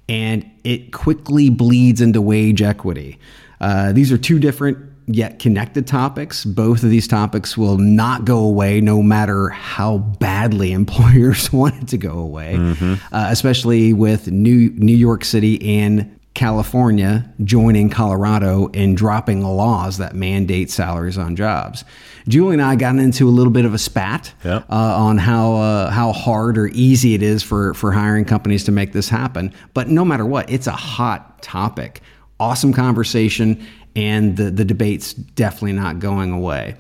and 0.10 0.50
it 0.64 0.92
quickly 0.92 1.50
bleeds 1.50 2.02
into 2.02 2.20
wage 2.20 2.62
equity. 2.64 3.20
Uh, 3.62 3.94
these 3.94 4.12
are 4.12 4.18
two 4.18 4.40
different 4.40 4.78
yet 5.06 5.40
connected 5.40 5.86
topics. 5.88 6.44
Both 6.44 6.84
of 6.84 6.90
these 6.90 7.08
topics 7.08 7.56
will 7.56 7.78
not 7.78 8.26
go 8.26 8.40
away 8.40 8.82
no 8.82 9.04
matter 9.04 9.50
how 9.50 10.00
badly 10.00 10.72
employers 10.74 11.54
want 11.54 11.76
it 11.82 11.88
to 11.90 11.98
go 11.98 12.18
away, 12.18 12.56
mm-hmm. 12.58 13.16
uh, 13.16 13.28
especially 13.30 13.94
with 13.94 14.28
New, 14.28 14.72
New 14.72 14.96
York 14.96 15.24
City 15.24 15.80
and 15.80 16.19
California 16.40 17.30
joining 17.44 17.90
Colorado 17.90 18.70
and 18.74 18.96
dropping 18.96 19.44
laws 19.44 19.98
that 19.98 20.16
mandate 20.16 20.72
salaries 20.72 21.18
on 21.18 21.36
jobs. 21.36 21.84
Julie 22.30 22.54
and 22.54 22.62
I 22.62 22.78
got 22.78 22.96
into 22.96 23.28
a 23.28 23.30
little 23.30 23.52
bit 23.52 23.66
of 23.66 23.74
a 23.74 23.78
spat 23.78 24.34
uh, 24.46 24.64
on 24.70 25.18
how 25.18 25.56
uh, 25.56 25.90
how 25.90 26.14
hard 26.14 26.58
or 26.58 26.68
easy 26.68 27.14
it 27.14 27.22
is 27.22 27.44
for 27.44 27.74
for 27.74 27.92
hiring 27.92 28.24
companies 28.24 28.64
to 28.64 28.72
make 28.72 28.94
this 28.94 29.10
happen. 29.10 29.54
But 29.74 29.90
no 29.90 30.06
matter 30.06 30.26
what, 30.26 30.50
it's 30.50 30.66
a 30.66 30.72
hot 30.72 31.42
topic. 31.42 32.00
Awesome 32.40 32.72
conversation, 32.72 33.62
and 33.98 34.38
the 34.38 34.50
the 34.50 34.64
debate's 34.64 35.14
definitely 35.14 35.74
not 35.74 36.00
going 36.00 36.32
away. 36.32 36.78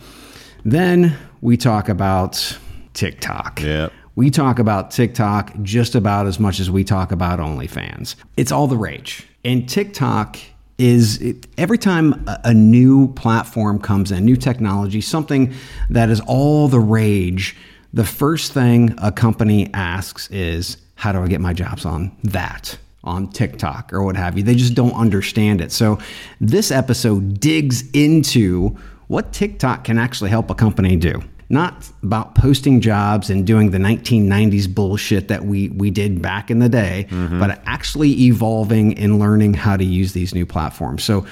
Then 0.63 1.17
we 1.41 1.57
talk 1.57 1.89
about 1.89 2.57
TikTok. 2.93 3.61
Yeah. 3.61 3.89
We 4.15 4.29
talk 4.29 4.57
about 4.57 4.91
TikTok 4.91 5.61
just 5.63 5.95
about 5.95 6.27
as 6.27 6.39
much 6.39 6.61
as 6.61 6.71
we 6.71 6.85
talk 6.85 7.11
about 7.11 7.39
OnlyFans. 7.39 8.15
It's 8.37 8.53
all 8.53 8.67
the 8.67 8.77
rage. 8.77 9.28
And 9.49 9.67
TikTok 9.67 10.37
is 10.77 11.19
it, 11.23 11.47
every 11.57 11.79
time 11.79 12.23
a, 12.27 12.39
a 12.45 12.53
new 12.53 13.11
platform 13.13 13.79
comes 13.79 14.11
in, 14.11 14.23
new 14.23 14.35
technology, 14.35 15.01
something 15.01 15.55
that 15.89 16.11
is 16.11 16.21
all 16.27 16.67
the 16.67 16.79
rage, 16.79 17.57
the 17.91 18.03
first 18.03 18.53
thing 18.53 18.93
a 18.99 19.11
company 19.11 19.73
asks 19.73 20.29
is, 20.29 20.77
how 20.93 21.13
do 21.13 21.23
I 21.23 21.27
get 21.27 21.41
my 21.41 21.53
jobs 21.53 21.83
on 21.83 22.15
that? 22.23 22.77
on 23.05 23.29
TikTok 23.29 23.93
or 23.93 24.03
what 24.03 24.17
have 24.17 24.37
you. 24.37 24.43
They 24.43 24.55
just 24.55 24.75
don't 24.75 24.91
understand 24.91 25.61
it. 25.61 25.71
So, 25.71 25.99
this 26.41 26.69
episode 26.69 27.39
digs 27.39 27.89
into 27.91 28.77
what 29.07 29.31
TikTok 29.31 29.85
can 29.85 29.97
actually 29.97 30.29
help 30.29 30.51
a 30.51 30.53
company 30.53 30.97
do 30.97 31.23
not 31.49 31.89
about 32.03 32.35
posting 32.35 32.79
jobs 32.79 33.29
and 33.29 33.45
doing 33.45 33.71
the 33.71 33.79
1990s 33.79 34.73
bullshit 34.73 35.27
that 35.29 35.45
we 35.45 35.69
we 35.69 35.89
did 35.89 36.21
back 36.21 36.51
in 36.51 36.59
the 36.59 36.69
day, 36.69 37.07
mm-hmm. 37.09 37.39
but 37.39 37.61
actually 37.65 38.11
evolving 38.23 38.97
and 38.97 39.19
learning 39.19 39.55
how 39.55 39.75
to 39.75 39.83
use 39.83 40.13
these 40.13 40.33
new 40.33 40.45
platforms. 40.45 41.03
So 41.03 41.25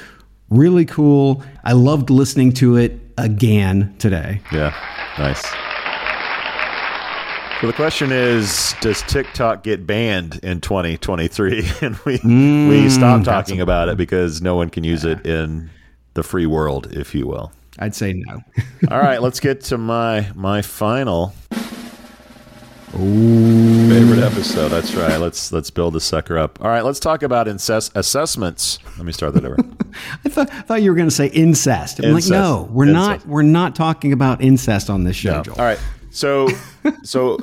really 0.50 0.86
cool. 0.86 1.44
I 1.64 1.74
loved 1.74 2.10
listening 2.10 2.54
to 2.54 2.78
it 2.78 3.00
again 3.18 3.96
today. 4.00 4.42
Yeah. 4.52 4.74
Nice. 5.20 5.44
So 7.62 7.66
the 7.66 7.74
question 7.74 8.12
is, 8.12 8.76
does 8.82 9.02
TikTok 9.04 9.64
get 9.64 9.88
banned 9.88 10.40
in 10.44 10.62
2023? 10.62 11.58
and 11.82 11.96
we 12.06 12.20
mm, 12.20 12.70
we 12.70 12.90
stop 12.90 13.24
talking 13.24 13.62
about 13.62 13.90
it 13.90 13.98
because 13.98 14.42
no 14.42 14.56
one 14.56 14.70
can 14.70 14.84
use 14.84 15.04
yeah. 15.04 15.14
it 15.14 15.26
in 15.26 15.70
the 16.14 16.24
free 16.24 16.46
world, 16.46 16.88
if 16.92 17.16
you 17.16 17.28
will. 17.28 17.52
I'd 17.80 17.96
say 17.96 18.14
no. 18.14 18.42
All 18.92 19.00
right, 19.00 19.22
let's 19.22 19.40
get 19.40 19.62
to 19.66 19.78
my 19.78 20.30
my 20.36 20.62
final 20.62 21.34
Ooh. 22.96 23.90
favorite 23.90 24.20
episode. 24.20 24.70
That's 24.70 24.96
right. 24.96 25.18
Let's 25.18 25.52
let's 25.52 25.70
build 25.70 25.94
the 25.94 26.02
sucker 26.02 26.38
up. 26.38 26.60
All 26.62 26.70
right, 26.70 26.84
let's 26.84 27.00
talk 27.00 27.22
about 27.24 27.48
incest 27.48 27.92
assessments. 27.96 28.80
Let 28.98 29.06
me 29.06 29.12
start 29.12 29.34
that 29.36 29.46
over. 29.46 29.58
I 30.26 30.30
thought 30.30 30.50
thought 30.50 30.82
you 30.82 30.90
were 30.90 30.96
going 30.96 31.10
to 31.10 31.16
say 31.16 31.28
incest. 31.28 32.00
I'm 32.00 32.12
incest. 32.12 32.32
like, 32.32 32.40
no, 32.40 32.70
we're 32.72 32.88
incest. 32.88 33.26
not. 33.26 33.28
We're 33.28 33.42
not 33.44 33.76
talking 33.76 34.14
about 34.14 34.42
incest 34.42 34.90
on 34.90 35.04
this 35.04 35.16
show. 35.16 35.44
No. 35.46 35.54
All 35.54 35.66
right. 35.66 35.80
So 36.10 36.48
so 37.04 37.38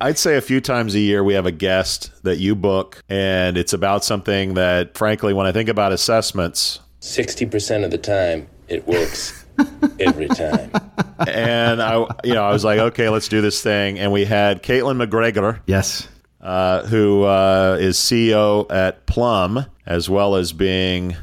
I'd 0.00 0.18
say 0.18 0.36
a 0.36 0.42
few 0.42 0.60
times 0.60 0.94
a 0.94 1.00
year 1.00 1.24
we 1.24 1.34
have 1.34 1.46
a 1.46 1.52
guest 1.52 2.10
that 2.24 2.38
you 2.38 2.54
book, 2.54 3.02
and 3.08 3.56
it's 3.56 3.72
about 3.72 4.04
something 4.04 4.54
that, 4.54 4.96
frankly, 4.96 5.32
when 5.32 5.46
I 5.46 5.52
think 5.52 5.68
about 5.68 5.92
assessments, 5.92 6.80
sixty 7.00 7.46
percent 7.46 7.84
of 7.84 7.90
the 7.90 7.98
time 7.98 8.48
it 8.68 8.86
works 8.86 9.39
every 9.98 10.28
time. 10.28 10.70
and 11.26 11.82
I, 11.82 12.06
you 12.24 12.34
know, 12.34 12.44
I 12.44 12.52
was 12.52 12.64
like, 12.64 12.78
okay, 12.78 13.08
let's 13.08 13.28
do 13.28 13.40
this 13.40 13.62
thing. 13.62 13.98
And 13.98 14.12
we 14.12 14.24
had 14.24 14.62
Caitlin 14.62 14.96
MacGregor. 14.96 15.60
Yes. 15.66 16.08
Uh, 16.40 16.86
who 16.86 17.24
uh, 17.24 17.76
is 17.78 17.98
CEO 17.98 18.70
at 18.70 19.04
Plum, 19.04 19.66
as 19.84 20.08
well 20.08 20.36
as 20.36 20.54
being 20.54 21.14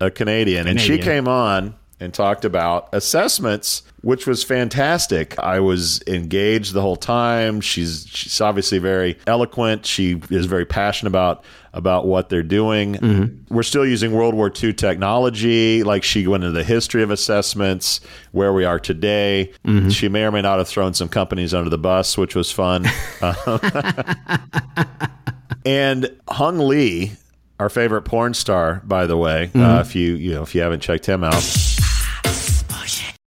a 0.00 0.10
Canadian. 0.10 0.64
Canadian. 0.64 0.68
And 0.68 0.80
she 0.80 0.98
came 0.98 1.28
on 1.28 1.74
and 2.04 2.12
talked 2.12 2.44
about 2.44 2.88
assessments, 2.92 3.82
which 4.02 4.26
was 4.26 4.44
fantastic. 4.44 5.38
I 5.38 5.60
was 5.60 6.02
engaged 6.06 6.74
the 6.74 6.82
whole 6.82 6.96
time. 6.96 7.62
She's 7.62 8.06
she's 8.08 8.40
obviously 8.40 8.78
very 8.78 9.18
eloquent. 9.26 9.86
She 9.86 10.20
is 10.30 10.46
very 10.46 10.66
passionate 10.66 11.08
about 11.08 11.44
about 11.72 12.06
what 12.06 12.28
they're 12.28 12.42
doing. 12.42 12.94
Mm-hmm. 12.94 13.54
We're 13.54 13.64
still 13.64 13.86
using 13.86 14.12
World 14.12 14.34
War 14.34 14.52
II 14.62 14.74
technology. 14.74 15.82
Like 15.82 16.04
she 16.04 16.26
went 16.26 16.44
into 16.44 16.56
the 16.56 16.62
history 16.62 17.02
of 17.02 17.10
assessments, 17.10 18.00
where 18.32 18.52
we 18.52 18.64
are 18.64 18.78
today. 18.78 19.52
Mm-hmm. 19.64 19.88
She 19.88 20.08
may 20.08 20.24
or 20.24 20.30
may 20.30 20.42
not 20.42 20.58
have 20.58 20.68
thrown 20.68 20.94
some 20.94 21.08
companies 21.08 21.54
under 21.54 21.70
the 21.70 21.78
bus, 21.78 22.18
which 22.18 22.36
was 22.36 22.52
fun. 22.52 22.86
and 25.64 26.14
Hung 26.28 26.58
Lee, 26.58 27.12
our 27.58 27.70
favorite 27.70 28.02
porn 28.02 28.34
star, 28.34 28.82
by 28.84 29.06
the 29.06 29.16
way, 29.16 29.46
mm-hmm. 29.46 29.62
uh, 29.62 29.80
if 29.80 29.96
you 29.96 30.12
you 30.12 30.34
know 30.34 30.42
if 30.42 30.54
you 30.54 30.60
haven't 30.60 30.80
checked 30.80 31.06
him 31.06 31.24
out 31.24 31.42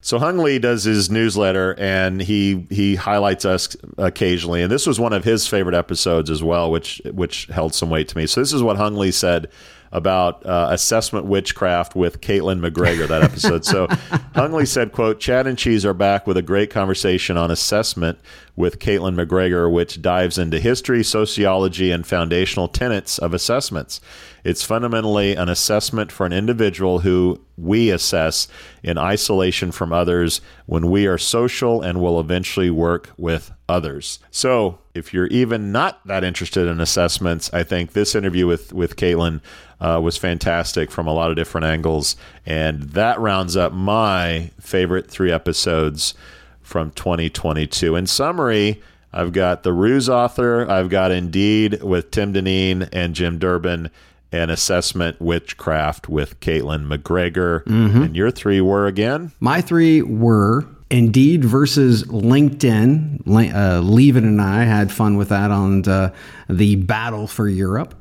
so 0.02 0.18
Hung 0.18 0.38
Lee 0.38 0.60
does 0.60 0.86
his 0.86 1.10
newsletter 1.10 1.76
and 1.78 2.22
he 2.22 2.66
he 2.70 2.96
highlights 2.96 3.44
us 3.46 3.76
occasionally, 3.98 4.62
and 4.62 4.72
this 4.72 4.88
was 4.88 5.00
one 5.00 5.14
of 5.14 5.24
his 5.24 5.48
favorite 5.48 5.76
episodes 5.76 6.30
as 6.30 6.42
well, 6.42 6.72
which 6.72 7.02
which 7.12 7.46
held 7.48 7.74
some 7.76 7.90
weight 7.90 8.08
to 8.10 8.18
me. 8.18 8.26
So 8.26 8.40
this 8.40 8.54
is 8.54 8.64
what 8.64 8.78
Hung 8.78 8.96
Lee 8.96 9.12
said 9.12 9.50
about 9.92 10.46
uh, 10.46 10.68
assessment 10.72 11.26
witchcraft 11.26 11.96
with 11.96 12.22
Caitlin 12.22 12.60
MacGregor 12.60 13.08
that 13.08 13.24
episode. 13.24 13.66
so 13.66 13.88
Hung 14.36 14.54
Lee 14.54 14.66
said, 14.66 14.92
"quote 14.92 15.20
Chad 15.20 15.48
and 15.48 15.58
Cheese 15.58 15.86
are 15.86 15.94
back 15.94 16.28
with 16.28 16.38
a 16.38 16.42
great 16.42 16.70
conversation 16.70 17.38
on 17.38 17.52
assessment 17.52 18.20
with 18.56 18.80
Caitlin 18.80 19.16
MacGregor, 19.16 19.70
which 19.70 20.02
dives 20.02 20.38
into 20.38 20.60
history, 20.60 21.04
sociology, 21.04 21.92
and 21.92 22.06
foundational 22.06 22.68
tenets 22.68 23.18
of 23.18 23.34
assessments." 23.34 24.00
It's 24.44 24.64
fundamentally 24.64 25.36
an 25.36 25.50
assessment 25.50 26.12
for 26.12 26.26
an 26.26 26.34
individual 26.34 27.00
who 27.00 27.42
we 27.58 27.90
assess 27.90 28.48
in 28.84 28.98
isolation 28.98 29.72
from 29.72 29.92
others 29.92 30.42
when 30.66 30.90
we 30.90 31.08
are 31.08 31.18
social 31.18 31.82
and 31.82 32.00
will 32.02 32.20
eventually 32.20 32.70
work 32.70 33.12
with 33.18 33.52
others. 33.68 34.20
So, 34.32 34.80
if 35.00 35.14
you're 35.14 35.28
even 35.28 35.72
not 35.72 36.06
that 36.06 36.24
interested 36.24 36.68
in 36.68 36.80
assessments, 36.80 37.52
I 37.54 37.64
think 37.64 37.94
this 37.94 38.14
interview 38.14 38.46
with 38.46 38.72
with 38.74 38.96
Caitlin 38.96 39.42
uh, 39.80 40.00
was 40.04 40.18
fantastic 40.18 40.92
from 40.92 41.08
a 41.08 41.14
lot 41.14 41.32
of 41.32 41.36
different 41.36 41.66
angles, 41.66 42.16
and 42.46 42.84
that 42.84 43.20
rounds 43.20 43.58
up 43.58 43.74
my 43.74 44.52
favorite 44.60 45.10
three 45.10 45.32
episodes 45.32 46.14
from 46.62 46.92
2022. 46.92 47.96
In 47.96 48.06
summary. 48.06 48.82
I've 49.12 49.34
got 49.34 49.64
the 49.64 49.74
Ruse 49.74 50.08
author. 50.08 50.70
I've 50.70 50.90
got 50.90 51.10
Indeed 51.10 51.82
with 51.82 52.12
Tim 52.12 52.32
Dineen 52.32 52.88
and 52.94 53.16
Jim 53.16 53.40
Durbin 53.40 53.90
an 54.32 54.50
assessment 54.50 55.20
witchcraft 55.20 56.08
with 56.08 56.40
Caitlin 56.40 56.86
MacGregor. 56.86 57.64
Mm-hmm. 57.66 58.02
And 58.04 58.16
your 58.16 58.32
three 58.32 58.62
were 58.62 58.86
again? 58.86 59.32
My 59.40 59.62
three 59.62 60.02
were 60.02 60.68
Indeed 60.92 61.46
versus 61.46 62.04
LinkedIn. 62.06 63.22
Uh, 63.28 63.82
Levin 63.82 64.26
and 64.26 64.42
I 64.42 64.64
had 64.64 64.92
fun 64.92 65.18
with 65.18 65.30
that 65.30 65.52
on 65.52 65.84
the, 65.84 66.14
the 66.50 66.78
Battle 66.78 67.28
for 67.28 67.48
Europe. 67.48 67.94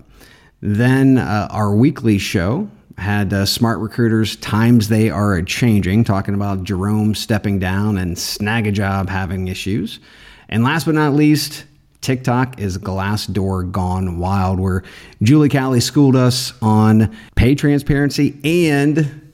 Then 0.61 1.18
uh, 1.18 1.48
our 1.51 1.74
weekly 1.74 2.18
show 2.18 2.68
had 2.96 3.33
uh, 3.33 3.44
Smart 3.44 3.79
Recruiters 3.79 4.37
Times 4.37 4.88
They 4.88 5.11
Are 5.11 5.40
Changing, 5.42 6.03
talking 6.03 6.35
about 6.35 6.64
Jerome 6.64 7.14
stepping 7.14 7.59
down 7.59 7.98
and 7.98 8.16
Snagajob 8.16 9.09
having 9.09 9.48
issues. 9.48 10.01
And 10.48 10.64
last 10.64 10.87
but 10.87 10.94
not 10.94 11.12
least, 11.12 11.66
TikTok 12.01 12.59
is 12.59 12.79
Glassdoor 12.79 13.70
gone 13.70 14.18
wild, 14.18 14.59
where 14.59 14.83
Julie 15.22 15.51
Calli 15.51 15.83
schooled 15.83 16.16
us 16.16 16.55
on 16.62 17.14
pay 17.37 17.55
transparency 17.55 18.40
and 18.42 19.31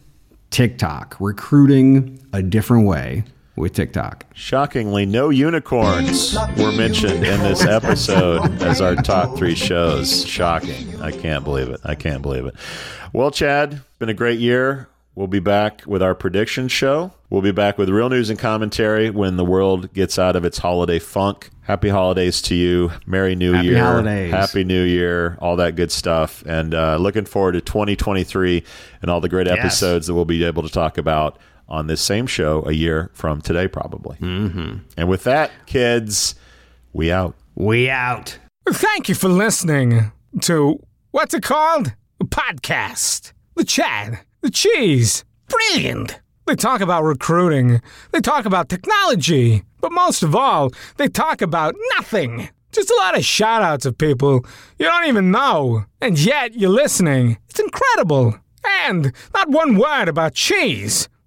TikTok, 0.51 1.17
recruiting 1.21 2.19
a 2.33 2.43
different 2.43 2.87
way 2.87 3.25
with 3.57 3.73
TikTok. 3.73 4.27
Shockingly, 4.35 5.07
no 5.07 5.31
unicorns 5.31 6.37
were 6.59 6.73
mentioned 6.73 7.25
in 7.25 7.40
this 7.40 7.64
episode 7.64 8.62
as 8.62 8.81
our 8.81 8.97
top 8.97 9.37
three 9.37 9.55
shows. 9.55 10.27
Shocking. 10.27 11.01
I 11.01 11.11
can't 11.12 11.45
believe 11.45 11.69
it. 11.69 11.81
I 11.85 11.95
can't 11.95 12.23
believe 12.23 12.47
it. 12.47 12.55
Well, 13.12 13.31
Chad, 13.31 13.83
been 13.99 14.09
a 14.09 14.14
great 14.14 14.40
year. 14.40 14.88
We'll 15.14 15.29
be 15.29 15.38
back 15.38 15.83
with 15.87 16.03
our 16.03 16.17
prediction 16.17 16.67
show. 16.67 17.12
We'll 17.31 17.43
be 17.43 17.53
back 17.53 17.79
with 17.79 17.88
real 17.88 18.09
news 18.09 18.31
and 18.31 18.38
commentary 18.38 19.11
when 19.11 19.37
the 19.37 19.45
world 19.45 19.93
gets 19.93 20.19
out 20.19 20.35
of 20.35 20.45
its 20.45 20.59
holiday 20.59 20.99
funk. 20.99 21.51
Happy 21.62 21.88
holidays 21.88 22.43
to 22.43 22.57
you. 22.57 22.90
Merry 23.07 23.37
New 23.37 23.53
Happy 23.53 23.69
Year. 23.69 23.79
holidays. 23.79 24.33
Happy 24.33 24.64
New 24.64 24.83
Year. 24.83 25.38
All 25.40 25.55
that 25.57 25.77
good 25.77 25.93
stuff. 25.93 26.43
And 26.47 26.75
uh, 26.75 26.97
looking 26.97 27.25
forward 27.27 27.53
to 27.53 27.61
2023 27.61 28.64
and 29.03 29.11
all 29.11 29.21
the 29.21 29.29
great 29.29 29.47
Yes. 29.47 29.59
episodes 29.59 30.09
that 30.09 30.14
we'll 30.14 30.25
be 30.25 30.43
able 30.45 30.64
to 30.64 30.69
talk 30.69 30.99
about 30.99 31.38
on 31.68 31.87
this 31.87 32.00
same 32.00 32.27
show 32.27 32.64
a 32.66 32.72
year 32.72 33.11
from 33.14 33.40
today, 33.40 33.68
probably. 33.68 34.16
Mm-hmm. 34.16 34.79
And 34.96 35.09
with 35.09 35.24
that, 35.24 35.50
kids, 35.66 36.35
we 36.92 37.11
out. 37.11 37.35
We 37.55 37.88
out. 37.90 38.38
Thank 38.68 39.09
you 39.09 39.14
for 39.14 39.29
listening 39.29 40.12
to 40.42 40.81
what's 41.11 41.35
it 41.35 41.42
called? 41.42 41.92
A 42.20 42.24
podcast. 42.24 43.33
The 43.55 43.64
Chad. 43.64 44.20
The 44.40 44.50
Cheese. 44.50 45.24
Brilliant. 45.48 46.20
They 46.46 46.57
talk 46.57 46.81
about 46.81 47.05
recruiting. 47.05 47.81
They 48.12 48.20
talk 48.20 48.44
about 48.44 48.68
technology. 48.68 49.62
But 49.81 49.92
most 49.92 50.22
of 50.22 50.35
all, 50.35 50.70
they 50.96 51.09
talk 51.09 51.40
about 51.42 51.74
nothing. 51.96 52.48
Just 52.72 52.90
a 52.90 52.96
lot 52.96 53.16
of 53.16 53.24
shout 53.24 53.62
outs 53.62 53.87
of 53.87 53.96
people 53.96 54.44
you 54.79 54.87
don't 54.87 55.07
even 55.07 55.31
know. 55.31 55.85
And 56.00 56.18
yet 56.18 56.55
you're 56.55 56.70
listening. 56.70 57.38
It's 57.48 57.61
incredible. 57.61 58.38
And 58.87 59.12
not 59.33 59.50
one 59.50 59.77
word 59.77 60.09
about 60.09 60.35
cheese. 60.35 61.09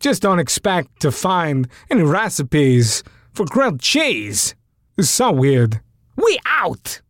Just 0.00 0.22
don't 0.22 0.38
expect 0.38 1.00
to 1.00 1.10
find 1.10 1.68
any 1.90 2.02
recipes 2.02 3.02
for 3.32 3.44
grilled 3.44 3.80
cheese. 3.80 4.54
It's 4.96 5.10
so 5.10 5.32
weird. 5.32 5.80
We 6.16 6.38
out! 6.46 7.00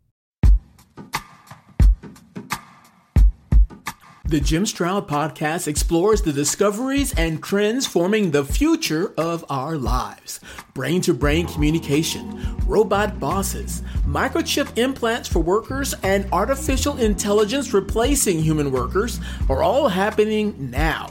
The 4.25 4.41
Jim 4.41 4.67
Stroud 4.67 5.09
podcast 5.09 5.69
explores 5.69 6.21
the 6.21 6.35
discoveries 6.35 7.15
and 7.15 7.43
trends 7.43 7.87
forming 7.87 8.31
the 8.31 8.45
future 8.45 9.15
of 9.17 9.43
our 9.49 9.79
lives. 9.79 10.41
Brain 10.75 11.01
to 11.03 11.15
brain 11.15 11.47
communication, 11.47 12.39
robot 12.67 13.19
bosses, 13.19 13.83
microchip 14.07 14.77
implants 14.77 15.29
for 15.29 15.39
workers, 15.39 15.95
and 16.03 16.29
artificial 16.31 16.99
intelligence 16.99 17.73
replacing 17.73 18.39
human 18.39 18.71
workers 18.71 19.19
are 19.49 19.63
all 19.63 19.89
happening 19.89 20.71
now. 20.71 21.11